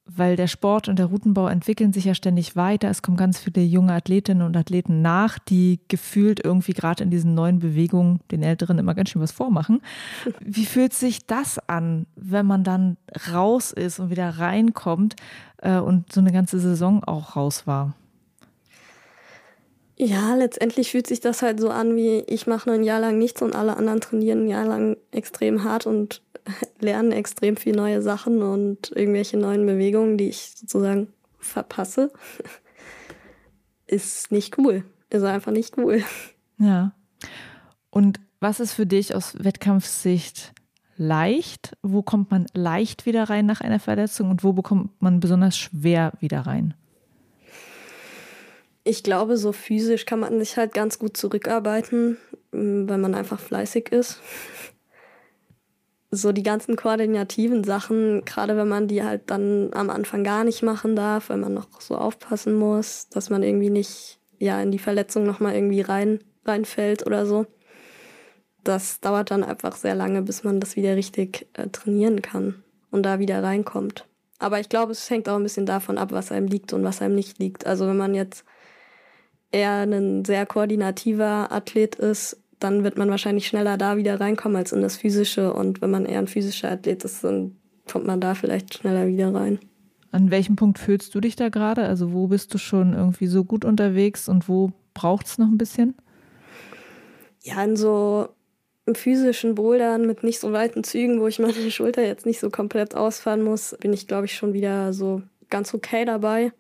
[0.05, 2.91] weil der Sport und der Routenbau entwickeln sich ja ständig weiter.
[2.91, 7.35] Es kommen ganz viele junge Athletinnen und Athleten nach, die gefühlt irgendwie gerade in diesen
[7.35, 9.81] neuen Bewegungen den Älteren immer ganz schön was vormachen.
[10.41, 12.97] Wie fühlt sich das an, wenn man dann
[13.33, 15.17] raus ist und wieder reinkommt
[15.59, 17.95] äh, und so eine ganze Saison auch raus war?
[20.05, 23.41] Ja, letztendlich fühlt sich das halt so an, wie ich mache ein Jahr lang nichts
[23.41, 26.23] und alle anderen trainieren ein Jahr lang extrem hart und
[26.81, 31.07] lernen extrem viel neue Sachen und irgendwelche neuen Bewegungen, die ich sozusagen
[31.39, 32.11] verpasse.
[33.87, 34.83] Ist nicht cool.
[35.09, 36.03] Ist einfach nicht cool.
[36.59, 36.95] Ja.
[37.91, 40.53] Und was ist für dich aus Wettkampfsicht
[40.97, 41.77] leicht?
[41.83, 46.13] Wo kommt man leicht wieder rein nach einer Verletzung und wo bekommt man besonders schwer
[46.19, 46.75] wieder rein?
[48.85, 52.19] Ich glaube, so physisch kann man sich halt ganz gut zurückarbeiten,
[52.51, 54.21] mm, wenn man einfach fleißig ist.
[56.11, 60.63] So die ganzen koordinativen Sachen, gerade wenn man die halt dann am Anfang gar nicht
[60.63, 64.79] machen darf, weil man noch so aufpassen muss, dass man irgendwie nicht ja in die
[64.79, 67.47] Verletzung nochmal irgendwie rein reinfällt oder so.
[68.65, 73.05] Das dauert dann einfach sehr lange, bis man das wieder richtig äh, trainieren kann und
[73.05, 74.07] da wieder reinkommt.
[74.39, 77.01] Aber ich glaube, es hängt auch ein bisschen davon ab, was einem liegt und was
[77.01, 77.67] einem nicht liegt.
[77.67, 78.45] Also wenn man jetzt
[79.53, 84.73] eher ein sehr koordinativer Athlet ist, dann wird man wahrscheinlich schneller da wieder reinkommen als
[84.73, 85.53] in das Physische.
[85.53, 87.57] Und wenn man eher ein physischer Athlet ist, dann
[87.91, 89.59] kommt man da vielleicht schneller wieder rein.
[90.11, 91.85] An welchem Punkt fühlst du dich da gerade?
[91.85, 95.59] Also wo bist du schon irgendwie so gut unterwegs und wo braucht es noch ein
[95.59, 95.95] bisschen?
[97.43, 98.29] Ja, in so
[98.95, 102.95] physischen Bouldern mit nicht so weiten Zügen, wo ich meine Schulter jetzt nicht so komplett
[102.95, 106.53] ausfahren muss, bin ich, glaube ich, schon wieder so ganz okay dabei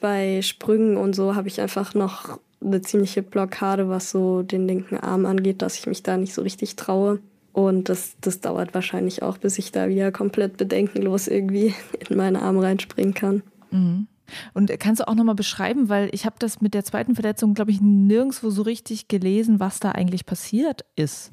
[0.00, 4.98] bei Sprüngen und so habe ich einfach noch eine ziemliche Blockade, was so den linken
[4.98, 7.20] Arm angeht, dass ich mich da nicht so richtig traue.
[7.52, 11.74] Und das, das dauert wahrscheinlich auch, bis ich da wieder komplett bedenkenlos irgendwie
[12.08, 13.42] in meinen Arm reinspringen kann.
[13.70, 14.06] Mhm.
[14.54, 17.72] Und kannst du auch nochmal beschreiben, weil ich habe das mit der zweiten Verletzung, glaube
[17.72, 21.32] ich, nirgendwo so richtig gelesen, was da eigentlich passiert ist.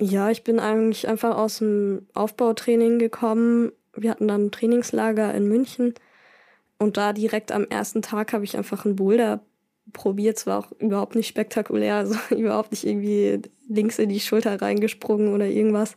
[0.00, 3.70] Ja, ich bin eigentlich einfach aus dem Aufbautraining gekommen.
[3.94, 5.94] Wir hatten dann ein Trainingslager in München
[6.78, 9.40] und da direkt am ersten Tag habe ich einfach einen Boulder
[9.92, 10.38] probiert.
[10.38, 15.32] Es war auch überhaupt nicht spektakulär, also überhaupt nicht irgendwie links in die Schulter reingesprungen
[15.32, 15.96] oder irgendwas,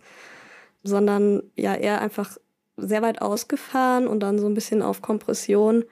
[0.83, 2.37] sondern ja eher einfach
[2.77, 5.83] sehr weit ausgefahren und dann so ein bisschen auf Kompression.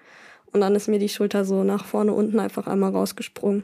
[0.52, 3.64] Und dann ist mir die Schulter so nach vorne unten einfach einmal rausgesprungen.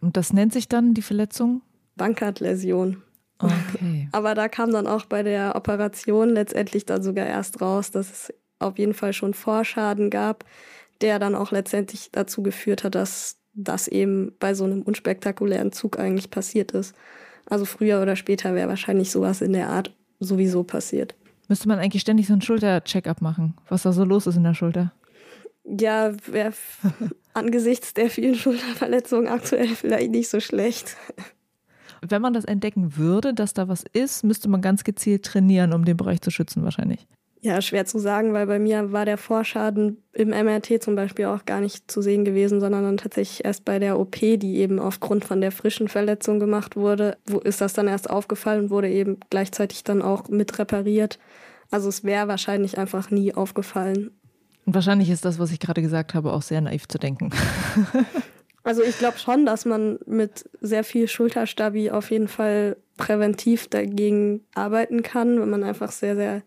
[0.00, 1.62] Und das nennt sich dann die Verletzung?
[1.96, 3.02] Bankart-Läsion.
[3.38, 4.08] Okay.
[4.12, 8.34] Aber da kam dann auch bei der Operation letztendlich dann sogar erst raus, dass es
[8.64, 10.44] auf jeden Fall schon Vorschaden gab,
[11.00, 15.98] der dann auch letztendlich dazu geführt hat, dass das eben bei so einem unspektakulären Zug
[15.98, 16.94] eigentlich passiert ist.
[17.46, 21.14] Also früher oder später wäre wahrscheinlich sowas in der Art sowieso passiert.
[21.48, 24.54] Müsste man eigentlich ständig so einen Schulter-Check-up machen, was da so los ist in der
[24.54, 24.92] Schulter?
[25.64, 26.52] Ja, wäre
[27.34, 30.96] angesichts der vielen Schulterverletzungen aktuell vielleicht nicht so schlecht.
[32.06, 35.84] Wenn man das entdecken würde, dass da was ist, müsste man ganz gezielt trainieren, um
[35.84, 37.06] den Bereich zu schützen wahrscheinlich.
[37.44, 41.44] Ja, schwer zu sagen, weil bei mir war der Vorschaden im MRT zum Beispiel auch
[41.44, 45.26] gar nicht zu sehen gewesen, sondern dann tatsächlich erst bei der OP, die eben aufgrund
[45.26, 49.18] von der frischen Verletzung gemacht wurde, wo ist das dann erst aufgefallen und wurde eben
[49.28, 51.18] gleichzeitig dann auch mit repariert.
[51.70, 54.10] Also es wäre wahrscheinlich einfach nie aufgefallen.
[54.64, 57.28] Und wahrscheinlich ist das, was ich gerade gesagt habe, auch sehr naiv zu denken.
[58.62, 64.40] also ich glaube schon, dass man mit sehr viel Schulterstabi auf jeden Fall präventiv dagegen
[64.54, 66.42] arbeiten kann, wenn man einfach sehr, sehr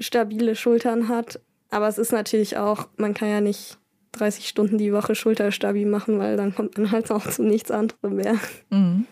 [0.00, 1.40] stabile Schultern hat.
[1.70, 3.78] Aber es ist natürlich auch, man kann ja nicht
[4.12, 8.16] 30 Stunden die Woche Schulterstabi machen, weil dann kommt man halt auch zu nichts anderem
[8.16, 8.36] mehr.
[8.70, 9.06] Mhm.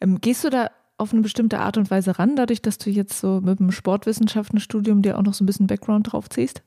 [0.00, 3.20] Ähm, gehst du da auf eine bestimmte Art und Weise ran, dadurch, dass du jetzt
[3.20, 6.62] so mit dem Sportwissenschaftenstudium dir auch noch so ein bisschen Background draufziehst?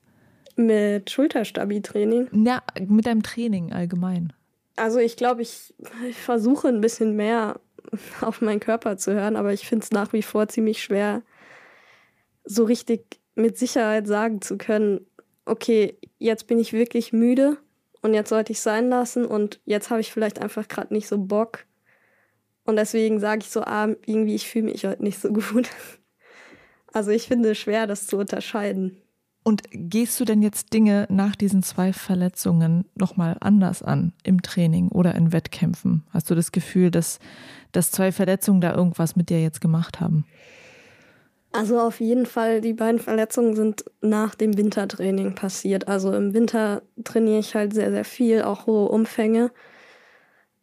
[0.56, 2.46] Mit Schulterstabi-Training?
[2.46, 4.34] Ja, mit deinem Training allgemein.
[4.76, 5.74] Also ich glaube, ich,
[6.08, 7.60] ich versuche ein bisschen mehr
[8.22, 11.22] auf meinen Körper zu hören, aber ich finde es nach wie vor ziemlich schwer,
[12.46, 15.06] so richtig mit Sicherheit sagen zu können,
[15.46, 17.58] okay, jetzt bin ich wirklich müde
[18.02, 21.18] und jetzt sollte ich sein lassen und jetzt habe ich vielleicht einfach gerade nicht so
[21.18, 21.66] Bock.
[22.66, 25.70] Und deswegen sage ich so, ah, irgendwie, ich fühle mich heute nicht so gut.
[26.94, 28.98] Also ich finde es schwer, das zu unterscheiden.
[29.44, 34.88] Und gehst du denn jetzt Dinge nach diesen zwei Verletzungen nochmal anders an im Training
[34.88, 36.04] oder in Wettkämpfen?
[36.12, 37.20] Hast du das Gefühl, dass,
[37.74, 40.26] dass zwei Verletzungen da irgendwas mit dir jetzt gemacht haben?
[41.54, 45.88] Also auf jeden Fall, die beiden Verletzungen sind nach dem Wintertraining passiert.
[45.88, 49.52] Also im Winter trainiere ich halt sehr, sehr viel, auch hohe Umfänge.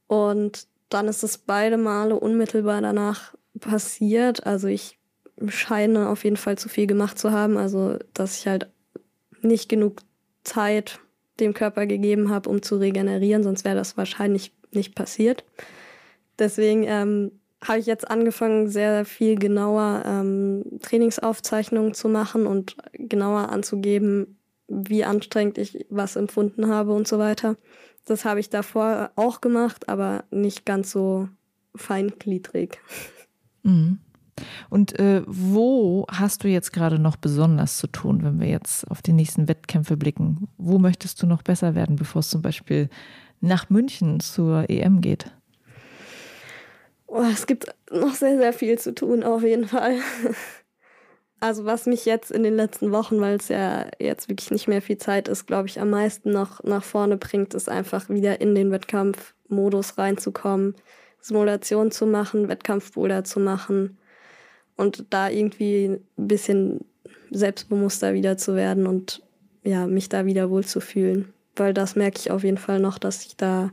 [0.08, 4.44] Und dann ist es beide Male unmittelbar danach passiert.
[4.44, 4.98] Also ich
[5.46, 7.56] scheine auf jeden Fall zu viel gemacht zu haben.
[7.56, 8.68] Also, dass ich halt
[9.42, 10.00] nicht genug
[10.42, 10.98] Zeit
[11.38, 15.44] dem Körper gegeben habe, um zu regenerieren, sonst wäre das wahrscheinlich nicht passiert.
[16.38, 23.50] Deswegen ähm, habe ich jetzt angefangen, sehr viel genauer ähm, Trainingsaufzeichnungen zu machen und genauer
[23.50, 27.56] anzugeben, wie anstrengend ich was empfunden habe und so weiter.
[28.06, 31.28] Das habe ich davor auch gemacht, aber nicht ganz so
[31.74, 32.80] feingliedrig.
[33.62, 33.98] Mhm.
[34.70, 39.02] Und äh, wo hast du jetzt gerade noch besonders zu tun, wenn wir jetzt auf
[39.02, 40.48] die nächsten Wettkämpfe blicken?
[40.56, 42.88] Wo möchtest du noch besser werden, bevor es zum Beispiel
[43.40, 45.30] nach München zur EM geht?
[47.12, 49.98] Oh, es gibt noch sehr, sehr viel zu tun, auf jeden Fall.
[51.42, 54.82] Also was mich jetzt in den letzten Wochen, weil es ja jetzt wirklich nicht mehr
[54.82, 58.54] viel Zeit ist, glaube ich, am meisten noch nach vorne bringt, ist einfach wieder in
[58.54, 60.74] den Wettkampfmodus reinzukommen,
[61.18, 63.96] Simulation zu machen, Wettkampfboulder zu machen
[64.76, 65.86] und da irgendwie
[66.18, 66.84] ein bisschen
[67.30, 69.22] selbstbewusster wieder zu werden und
[69.62, 71.32] ja, mich da wieder wohlzufühlen.
[71.56, 73.70] Weil das merke ich auf jeden Fall noch, dass ich da,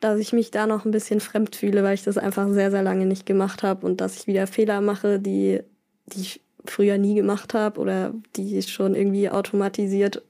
[0.00, 2.82] dass ich mich da noch ein bisschen fremd fühle, weil ich das einfach sehr, sehr
[2.82, 5.60] lange nicht gemacht habe und dass ich wieder Fehler mache, die,
[6.06, 10.22] die ich früher nie gemacht habe oder die schon irgendwie automatisiert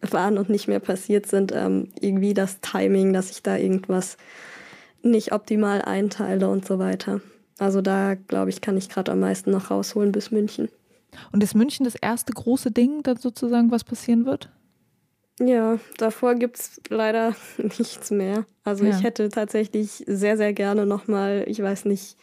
[0.00, 1.52] waren und nicht mehr passiert sind.
[1.52, 4.16] Ähm, irgendwie das Timing, dass ich da irgendwas
[5.02, 7.20] nicht optimal einteile und so weiter.
[7.58, 10.68] Also da, glaube ich, kann ich gerade am meisten noch rausholen bis München.
[11.32, 14.50] Und ist München das erste große Ding, dann sozusagen, was passieren wird?
[15.42, 18.44] Ja, davor gibt es leider nichts mehr.
[18.62, 18.90] Also ja.
[18.90, 22.16] ich hätte tatsächlich sehr, sehr gerne nochmal, ich weiß nicht,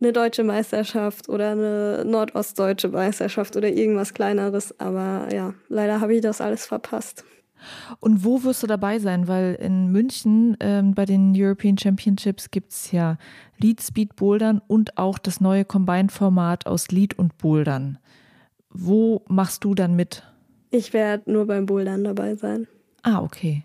[0.00, 4.78] eine deutsche Meisterschaft oder eine nordostdeutsche Meisterschaft oder irgendwas kleineres.
[4.78, 7.24] Aber ja, leider habe ich das alles verpasst.
[7.98, 9.26] Und wo wirst du dabei sein?
[9.26, 13.18] Weil in München ähm, bei den European Championships gibt es ja
[13.56, 17.98] Lead Speed Bouldern und auch das neue Combined-Format aus Lead und Bouldern.
[18.70, 20.22] Wo machst du dann mit?
[20.70, 22.66] Ich werde nur beim Bouldern dabei sein.
[23.02, 23.64] Ah, okay.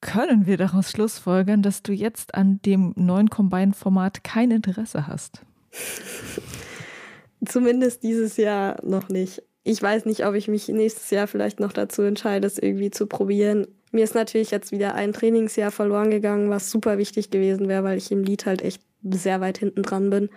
[0.00, 5.42] Können wir daraus schlussfolgern, dass du jetzt an dem neuen Combined-Format kein Interesse hast?
[7.44, 11.74] Zumindest dieses Jahr noch nicht ich weiß nicht, ob ich mich nächstes Jahr vielleicht noch
[11.74, 13.66] dazu entscheide, es irgendwie zu probieren.
[13.92, 17.98] Mir ist natürlich jetzt wieder ein Trainingsjahr verloren gegangen, was super wichtig gewesen wäre, weil
[17.98, 20.30] ich im Lied halt echt sehr weit hinten dran bin.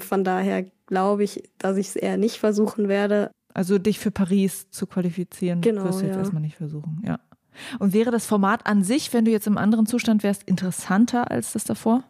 [0.00, 3.30] Von daher glaube ich, dass ich es eher nicht versuchen werde.
[3.56, 6.20] Also dich für Paris zu qualifizieren, genau, wirst du jetzt ja.
[6.20, 7.18] erstmal nicht versuchen, ja.
[7.78, 11.54] Und wäre das Format an sich, wenn du jetzt im anderen Zustand wärst, interessanter als
[11.54, 12.04] das davor?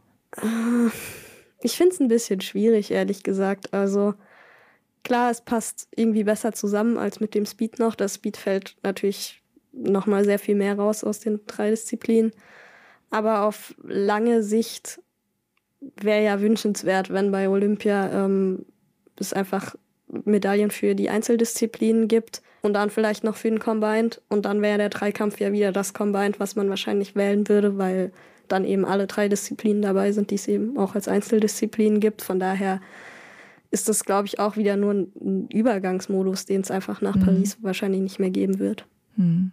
[1.62, 3.72] Ich finde es ein bisschen schwierig, ehrlich gesagt.
[3.72, 4.14] Also
[5.06, 7.94] Klar, es passt irgendwie besser zusammen als mit dem Speed noch.
[7.94, 12.32] Das Speed fällt natürlich nochmal sehr viel mehr raus aus den drei Disziplinen.
[13.10, 15.00] Aber auf lange Sicht
[15.80, 18.66] wäre ja wünschenswert, wenn bei Olympia ähm,
[19.16, 19.76] es einfach
[20.08, 24.20] Medaillen für die Einzeldisziplinen gibt und dann vielleicht noch für den Combined.
[24.28, 28.12] Und dann wäre der Dreikampf ja wieder das Combined, was man wahrscheinlich wählen würde, weil
[28.48, 32.22] dann eben alle drei Disziplinen dabei sind, die es eben auch als Einzeldisziplinen gibt.
[32.22, 32.80] Von daher
[33.70, 37.20] ist das, glaube ich, auch wieder nur ein Übergangsmodus, den es einfach nach mhm.
[37.24, 38.86] Paris wahrscheinlich nicht mehr geben wird.
[39.16, 39.52] Mhm.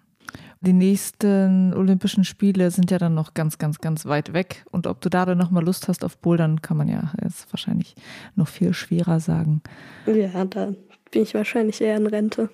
[0.62, 4.66] Die nächsten Olympischen Spiele sind ja dann noch ganz, ganz, ganz weit weg.
[4.72, 7.96] Und ob du da dann nochmal Lust hast auf Bouldern, kann man ja jetzt wahrscheinlich
[8.36, 9.62] noch viel schwerer sagen.
[10.06, 10.74] Ja, da
[11.12, 12.50] bin ich wahrscheinlich eher in Rente.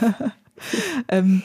[1.08, 1.42] ähm,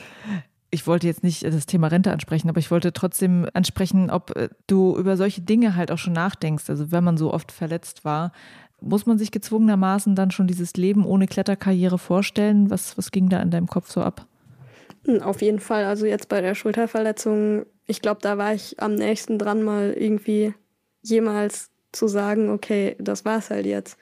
[0.70, 4.48] ich wollte jetzt nicht das Thema Rente ansprechen, aber ich wollte trotzdem ansprechen, ob äh,
[4.66, 6.70] du über solche Dinge halt auch schon nachdenkst.
[6.70, 8.32] Also wenn man so oft verletzt war,
[8.80, 12.70] muss man sich gezwungenermaßen dann schon dieses Leben ohne Kletterkarriere vorstellen?
[12.70, 14.26] Was, was ging da in deinem Kopf so ab?
[15.22, 15.84] Auf jeden Fall.
[15.84, 20.54] Also jetzt bei der Schulterverletzung, ich glaube, da war ich am nächsten dran, mal irgendwie
[21.02, 23.96] jemals zu sagen, okay, das war's halt jetzt.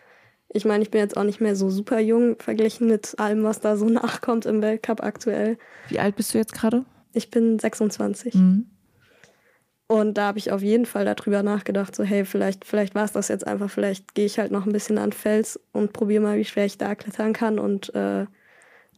[0.50, 3.60] Ich meine, ich bin jetzt auch nicht mehr so super jung verglichen mit allem, was
[3.60, 5.58] da so nachkommt im Weltcup aktuell.
[5.88, 6.84] Wie alt bist du jetzt gerade?
[7.12, 8.34] Ich bin 26.
[8.34, 8.66] Mhm.
[9.90, 13.12] Und da habe ich auf jeden Fall darüber nachgedacht, so hey, vielleicht, vielleicht war es
[13.12, 16.36] das jetzt einfach, vielleicht gehe ich halt noch ein bisschen an Fels und probiere mal,
[16.36, 18.26] wie schwer ich da klettern kann und, äh,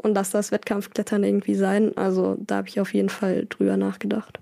[0.03, 1.97] und lass das Wettkampfklettern irgendwie sein.
[1.97, 4.41] Also da habe ich auf jeden Fall drüber nachgedacht.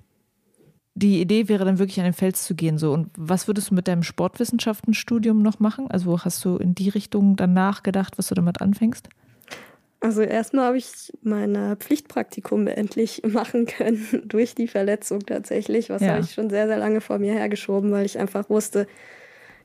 [0.94, 2.76] Die Idee wäre dann wirklich an den Fels zu gehen.
[2.76, 2.92] So.
[2.92, 5.88] Und was würdest du mit deinem Sportwissenschaftenstudium noch machen?
[5.90, 9.08] Also hast du in die Richtung danach gedacht, was du damit anfängst?
[10.00, 15.90] Also erstmal habe ich mein Pflichtpraktikum endlich machen können durch die Verletzung tatsächlich.
[15.90, 16.12] Was ja.
[16.12, 18.86] habe ich schon sehr, sehr lange vor mir hergeschoben, weil ich einfach wusste,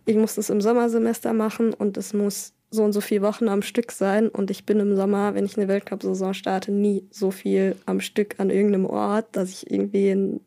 [0.05, 3.61] ich muss das im Sommersemester machen und es muss so und so viele Wochen am
[3.61, 4.29] Stück sein.
[4.29, 8.39] Und ich bin im Sommer, wenn ich eine Weltcup-Saison starte, nie so viel am Stück
[8.39, 10.41] an irgendeinem Ort, dass ich irgendwie ein,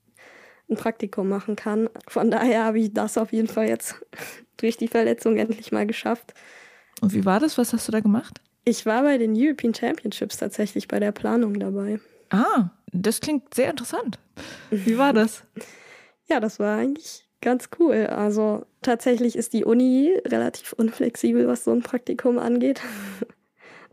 [0.69, 1.89] ein Praktikum machen kann.
[2.09, 3.95] Von daher habe ich das auf jeden Fall jetzt
[4.57, 6.35] durch die Verletzung endlich mal geschafft.
[7.01, 7.59] Und wie war das?
[7.59, 8.41] Was hast du da gemacht?
[8.65, 12.01] Ich war bei den European Championships tatsächlich bei der Planung dabei.
[12.31, 14.19] Ah, das klingt sehr interessant.
[14.71, 15.45] Wie war das?
[16.29, 18.07] ja, das war eigentlich ganz cool.
[18.07, 22.81] Also tatsächlich ist die Uni relativ unflexibel, was so ein Praktikum angeht.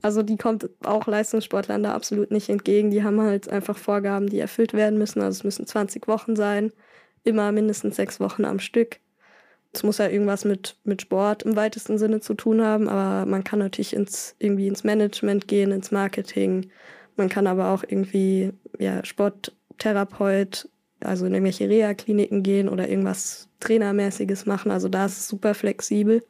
[0.05, 2.91] Also die kommt auch Leistungssportlern da absolut nicht entgegen.
[2.91, 5.21] Die haben halt einfach Vorgaben, die erfüllt werden müssen.
[5.21, 6.73] Also es müssen 20 Wochen sein,
[7.23, 8.99] immer mindestens sechs Wochen am Stück.
[9.71, 13.45] Es muss ja irgendwas mit, mit Sport im weitesten Sinne zu tun haben, aber man
[13.45, 16.69] kann natürlich ins, irgendwie ins Management gehen, ins Marketing.
[17.15, 20.67] Man kann aber auch irgendwie ja, Sporttherapeut,
[21.03, 24.71] also in irgendwelche Reha-Kliniken gehen oder irgendwas Trainermäßiges machen.
[24.71, 26.23] Also da ist es super flexibel.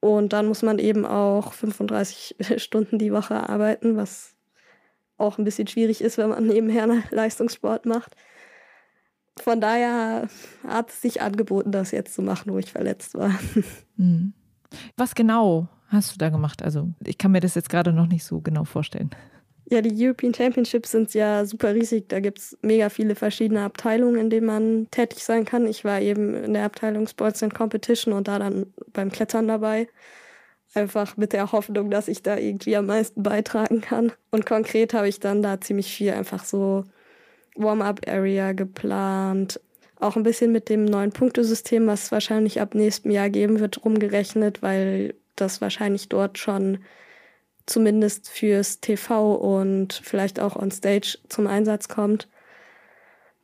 [0.00, 4.34] Und dann muss man eben auch 35 Stunden die Woche arbeiten, was
[5.16, 8.14] auch ein bisschen schwierig ist, wenn man nebenher Leistungssport macht
[9.40, 10.28] von daher
[10.66, 13.32] hat es sich angeboten, das jetzt zu machen, wo ich verletzt war.
[13.96, 14.32] Hm.
[14.96, 16.62] Was genau hast du da gemacht?
[16.62, 19.10] Also ich kann mir das jetzt gerade noch nicht so genau vorstellen.
[19.70, 22.08] Ja, die European Championships sind ja super riesig.
[22.08, 25.66] Da gibt es mega viele verschiedene Abteilungen, in denen man tätig sein kann.
[25.66, 29.88] Ich war eben in der Abteilung Sports and Competition und da dann beim Klettern dabei.
[30.72, 34.12] Einfach mit der Hoffnung, dass ich da irgendwie am meisten beitragen kann.
[34.30, 36.84] Und konkret habe ich dann da ziemlich viel einfach so
[37.56, 39.60] Warm-up-Area geplant.
[40.00, 43.84] Auch ein bisschen mit dem neuen Punktesystem, was es wahrscheinlich ab nächstem Jahr geben wird,
[43.84, 46.78] rumgerechnet, weil das wahrscheinlich dort schon
[47.68, 52.28] zumindest fürs TV und vielleicht auch on Stage zum Einsatz kommt,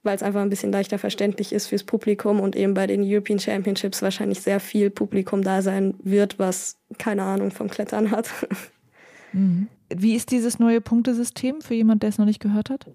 [0.02, 3.38] weil es einfach ein bisschen leichter verständlich ist fürs Publikum und eben bei den European
[3.38, 8.28] Championships wahrscheinlich sehr viel Publikum da sein wird, was keine Ahnung vom Klettern hat.
[9.34, 9.66] Mhm.
[9.92, 12.86] Wie ist dieses neue Punktesystem für jemand, der es noch nicht gehört hat?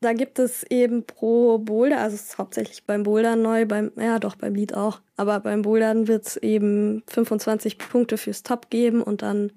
[0.00, 4.20] Da gibt es eben pro Boulder, also es ist hauptsächlich beim Bouldern neu, beim, ja
[4.20, 9.02] doch, beim Lied auch, aber beim Bouldern wird es eben 25 Punkte fürs Top geben
[9.02, 9.50] und dann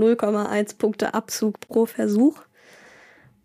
[0.00, 2.42] 0,1 Punkte Abzug pro Versuch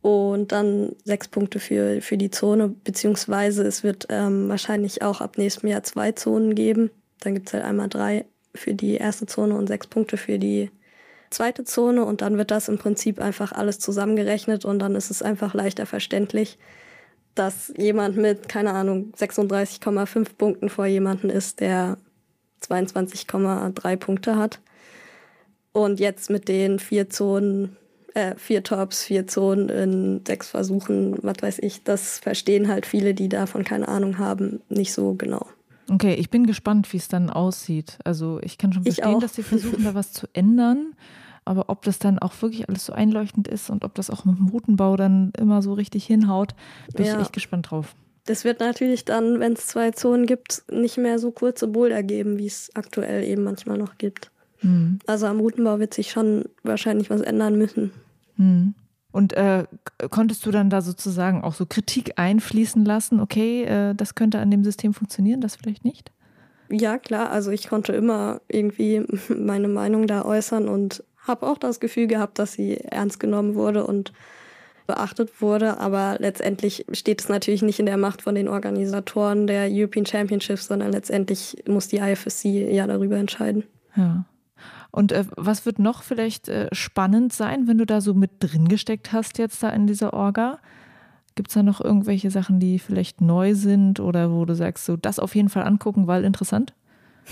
[0.01, 5.38] und dann sechs Punkte für, für die Zone, beziehungsweise es wird ähm, wahrscheinlich auch ab
[5.38, 6.91] nächstem Jahr zwei Zonen geben.
[7.22, 10.70] Dann gibt es halt einmal drei für die erste Zone und sechs Punkte für die
[11.30, 15.22] zweite Zone und dann wird das im Prinzip einfach alles zusammengerechnet und dann ist es
[15.22, 16.58] einfach leichter verständlich,
[17.34, 21.97] dass jemand mit, keine Ahnung, 36,5 Punkten vor jemanden ist, der
[22.62, 24.60] 22,3 Punkte hat.
[25.76, 27.76] Und jetzt mit den vier Zonen,
[28.13, 33.13] äh, vier Tops, vier Zonen in sechs Versuchen, was weiß ich, das verstehen halt viele,
[33.13, 35.45] die davon keine Ahnung haben, nicht so genau.
[35.91, 37.99] Okay, ich bin gespannt, wie es dann aussieht.
[38.05, 40.93] Also ich kann schon verstehen, dass sie versuchen, da was zu ändern.
[41.43, 44.38] Aber ob das dann auch wirklich alles so einleuchtend ist und ob das auch mit
[44.38, 46.55] dem Routenbau dann immer so richtig hinhaut,
[46.95, 47.15] bin ja.
[47.15, 47.97] ich echt gespannt drauf.
[48.23, 52.38] Das wird natürlich dann, wenn es zwei Zonen gibt, nicht mehr so kurze Boulder geben,
[52.38, 54.32] wie es aktuell eben manchmal noch gibt.
[54.66, 54.99] Mhm.
[55.05, 57.91] Also am Routenbau wird sich schon wahrscheinlich was ändern müssen.
[58.38, 58.74] Mhm.
[59.11, 59.63] Und äh,
[60.09, 64.51] konntest du dann da sozusagen auch so Kritik einfließen lassen, okay, äh, das könnte an
[64.51, 66.11] dem System funktionieren, das vielleicht nicht?
[66.70, 67.30] Ja, klar.
[67.30, 72.39] Also ich konnte immer irgendwie meine Meinung da äußern und habe auch das Gefühl gehabt,
[72.39, 74.11] dass sie ernst genommen wurde und
[74.86, 75.80] beachtet wurde.
[75.80, 80.68] Aber letztendlich steht es natürlich nicht in der Macht von den Organisatoren der European Championships,
[80.68, 83.63] sondern letztendlich muss die IFSC ja darüber entscheiden.
[83.95, 84.26] Ja.
[84.96, 88.70] Und äh, was wird noch vielleicht äh, spannend sein, wenn du da so mit drin
[88.70, 90.60] gesteckt hast jetzt da in dieser Orga?
[91.36, 94.96] Gibt es da noch irgendwelche Sachen, die vielleicht neu sind oder wo du sagst, so
[94.96, 96.74] das auf jeden Fall angucken, weil interessant?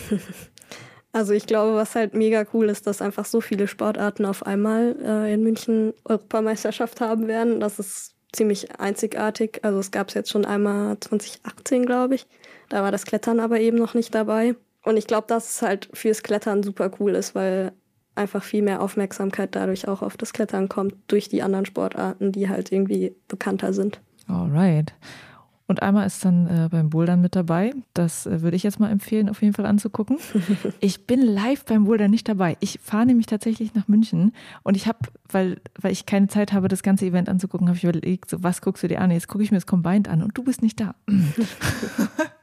[1.15, 4.95] Also ich glaube, was halt mega cool ist, dass einfach so viele Sportarten auf einmal
[4.99, 7.59] äh, in München Europameisterschaft haben werden.
[7.59, 9.59] Das ist ziemlich einzigartig.
[9.61, 12.25] Also es gab es jetzt schon einmal 2018, glaube ich.
[12.67, 14.55] Da war das Klettern aber eben noch nicht dabei.
[14.83, 17.71] Und ich glaube, dass es halt fürs Klettern super cool ist, weil
[18.15, 22.49] einfach viel mehr Aufmerksamkeit dadurch auch auf das Klettern kommt, durch die anderen Sportarten, die
[22.49, 23.99] halt irgendwie bekannter sind.
[24.27, 24.93] Alright.
[25.65, 27.73] Und einmal ist dann äh, beim Bouldern mit dabei.
[27.93, 30.19] Das äh, würde ich jetzt mal empfehlen, auf jeden Fall anzugucken.
[30.81, 32.57] ich bin live beim Bouldern nicht dabei.
[32.59, 36.67] Ich fahre nämlich tatsächlich nach München und ich habe, weil, weil ich keine Zeit habe,
[36.67, 39.09] das ganze Event anzugucken, habe ich überlegt, so, was guckst du dir an?
[39.09, 40.95] Jetzt gucke ich mir das Combined an und du bist nicht da.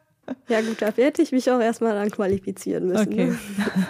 [0.51, 3.13] ja gut, dafür hätte ich mich auch erstmal dann qualifizieren müssen.
[3.13, 3.27] Okay.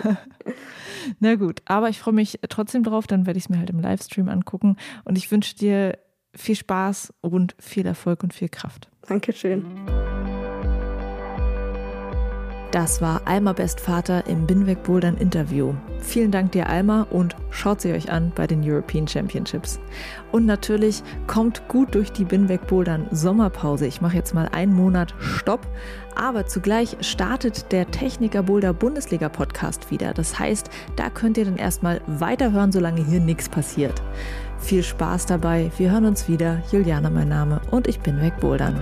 [0.04, 0.16] Ne?
[1.18, 3.80] Na gut, aber ich freue mich trotzdem drauf, dann werde ich es mir halt im
[3.80, 5.98] Livestream angucken und ich wünsche dir
[6.34, 8.88] viel Spaß und viel Erfolg und viel Kraft.
[9.08, 9.64] Dankeschön.
[12.70, 15.74] Das war Alma Bestvater im Binweg Bouldern Interview.
[15.98, 19.80] Vielen Dank dir, Alma, und schaut sie euch an bei den European Championships.
[20.30, 23.86] Und natürlich kommt gut durch die Binweg Bouldern Sommerpause.
[23.86, 25.66] Ich mache jetzt mal einen Monat Stopp,
[26.14, 30.14] aber zugleich startet der Techniker Boulder Bundesliga Podcast wieder.
[30.14, 34.00] Das heißt, da könnt ihr dann erstmal weiterhören, solange hier nichts passiert.
[34.58, 35.72] Viel Spaß dabei.
[35.76, 36.62] Wir hören uns wieder.
[36.70, 38.80] Juliane mein Name und ich bin weg Bouldern.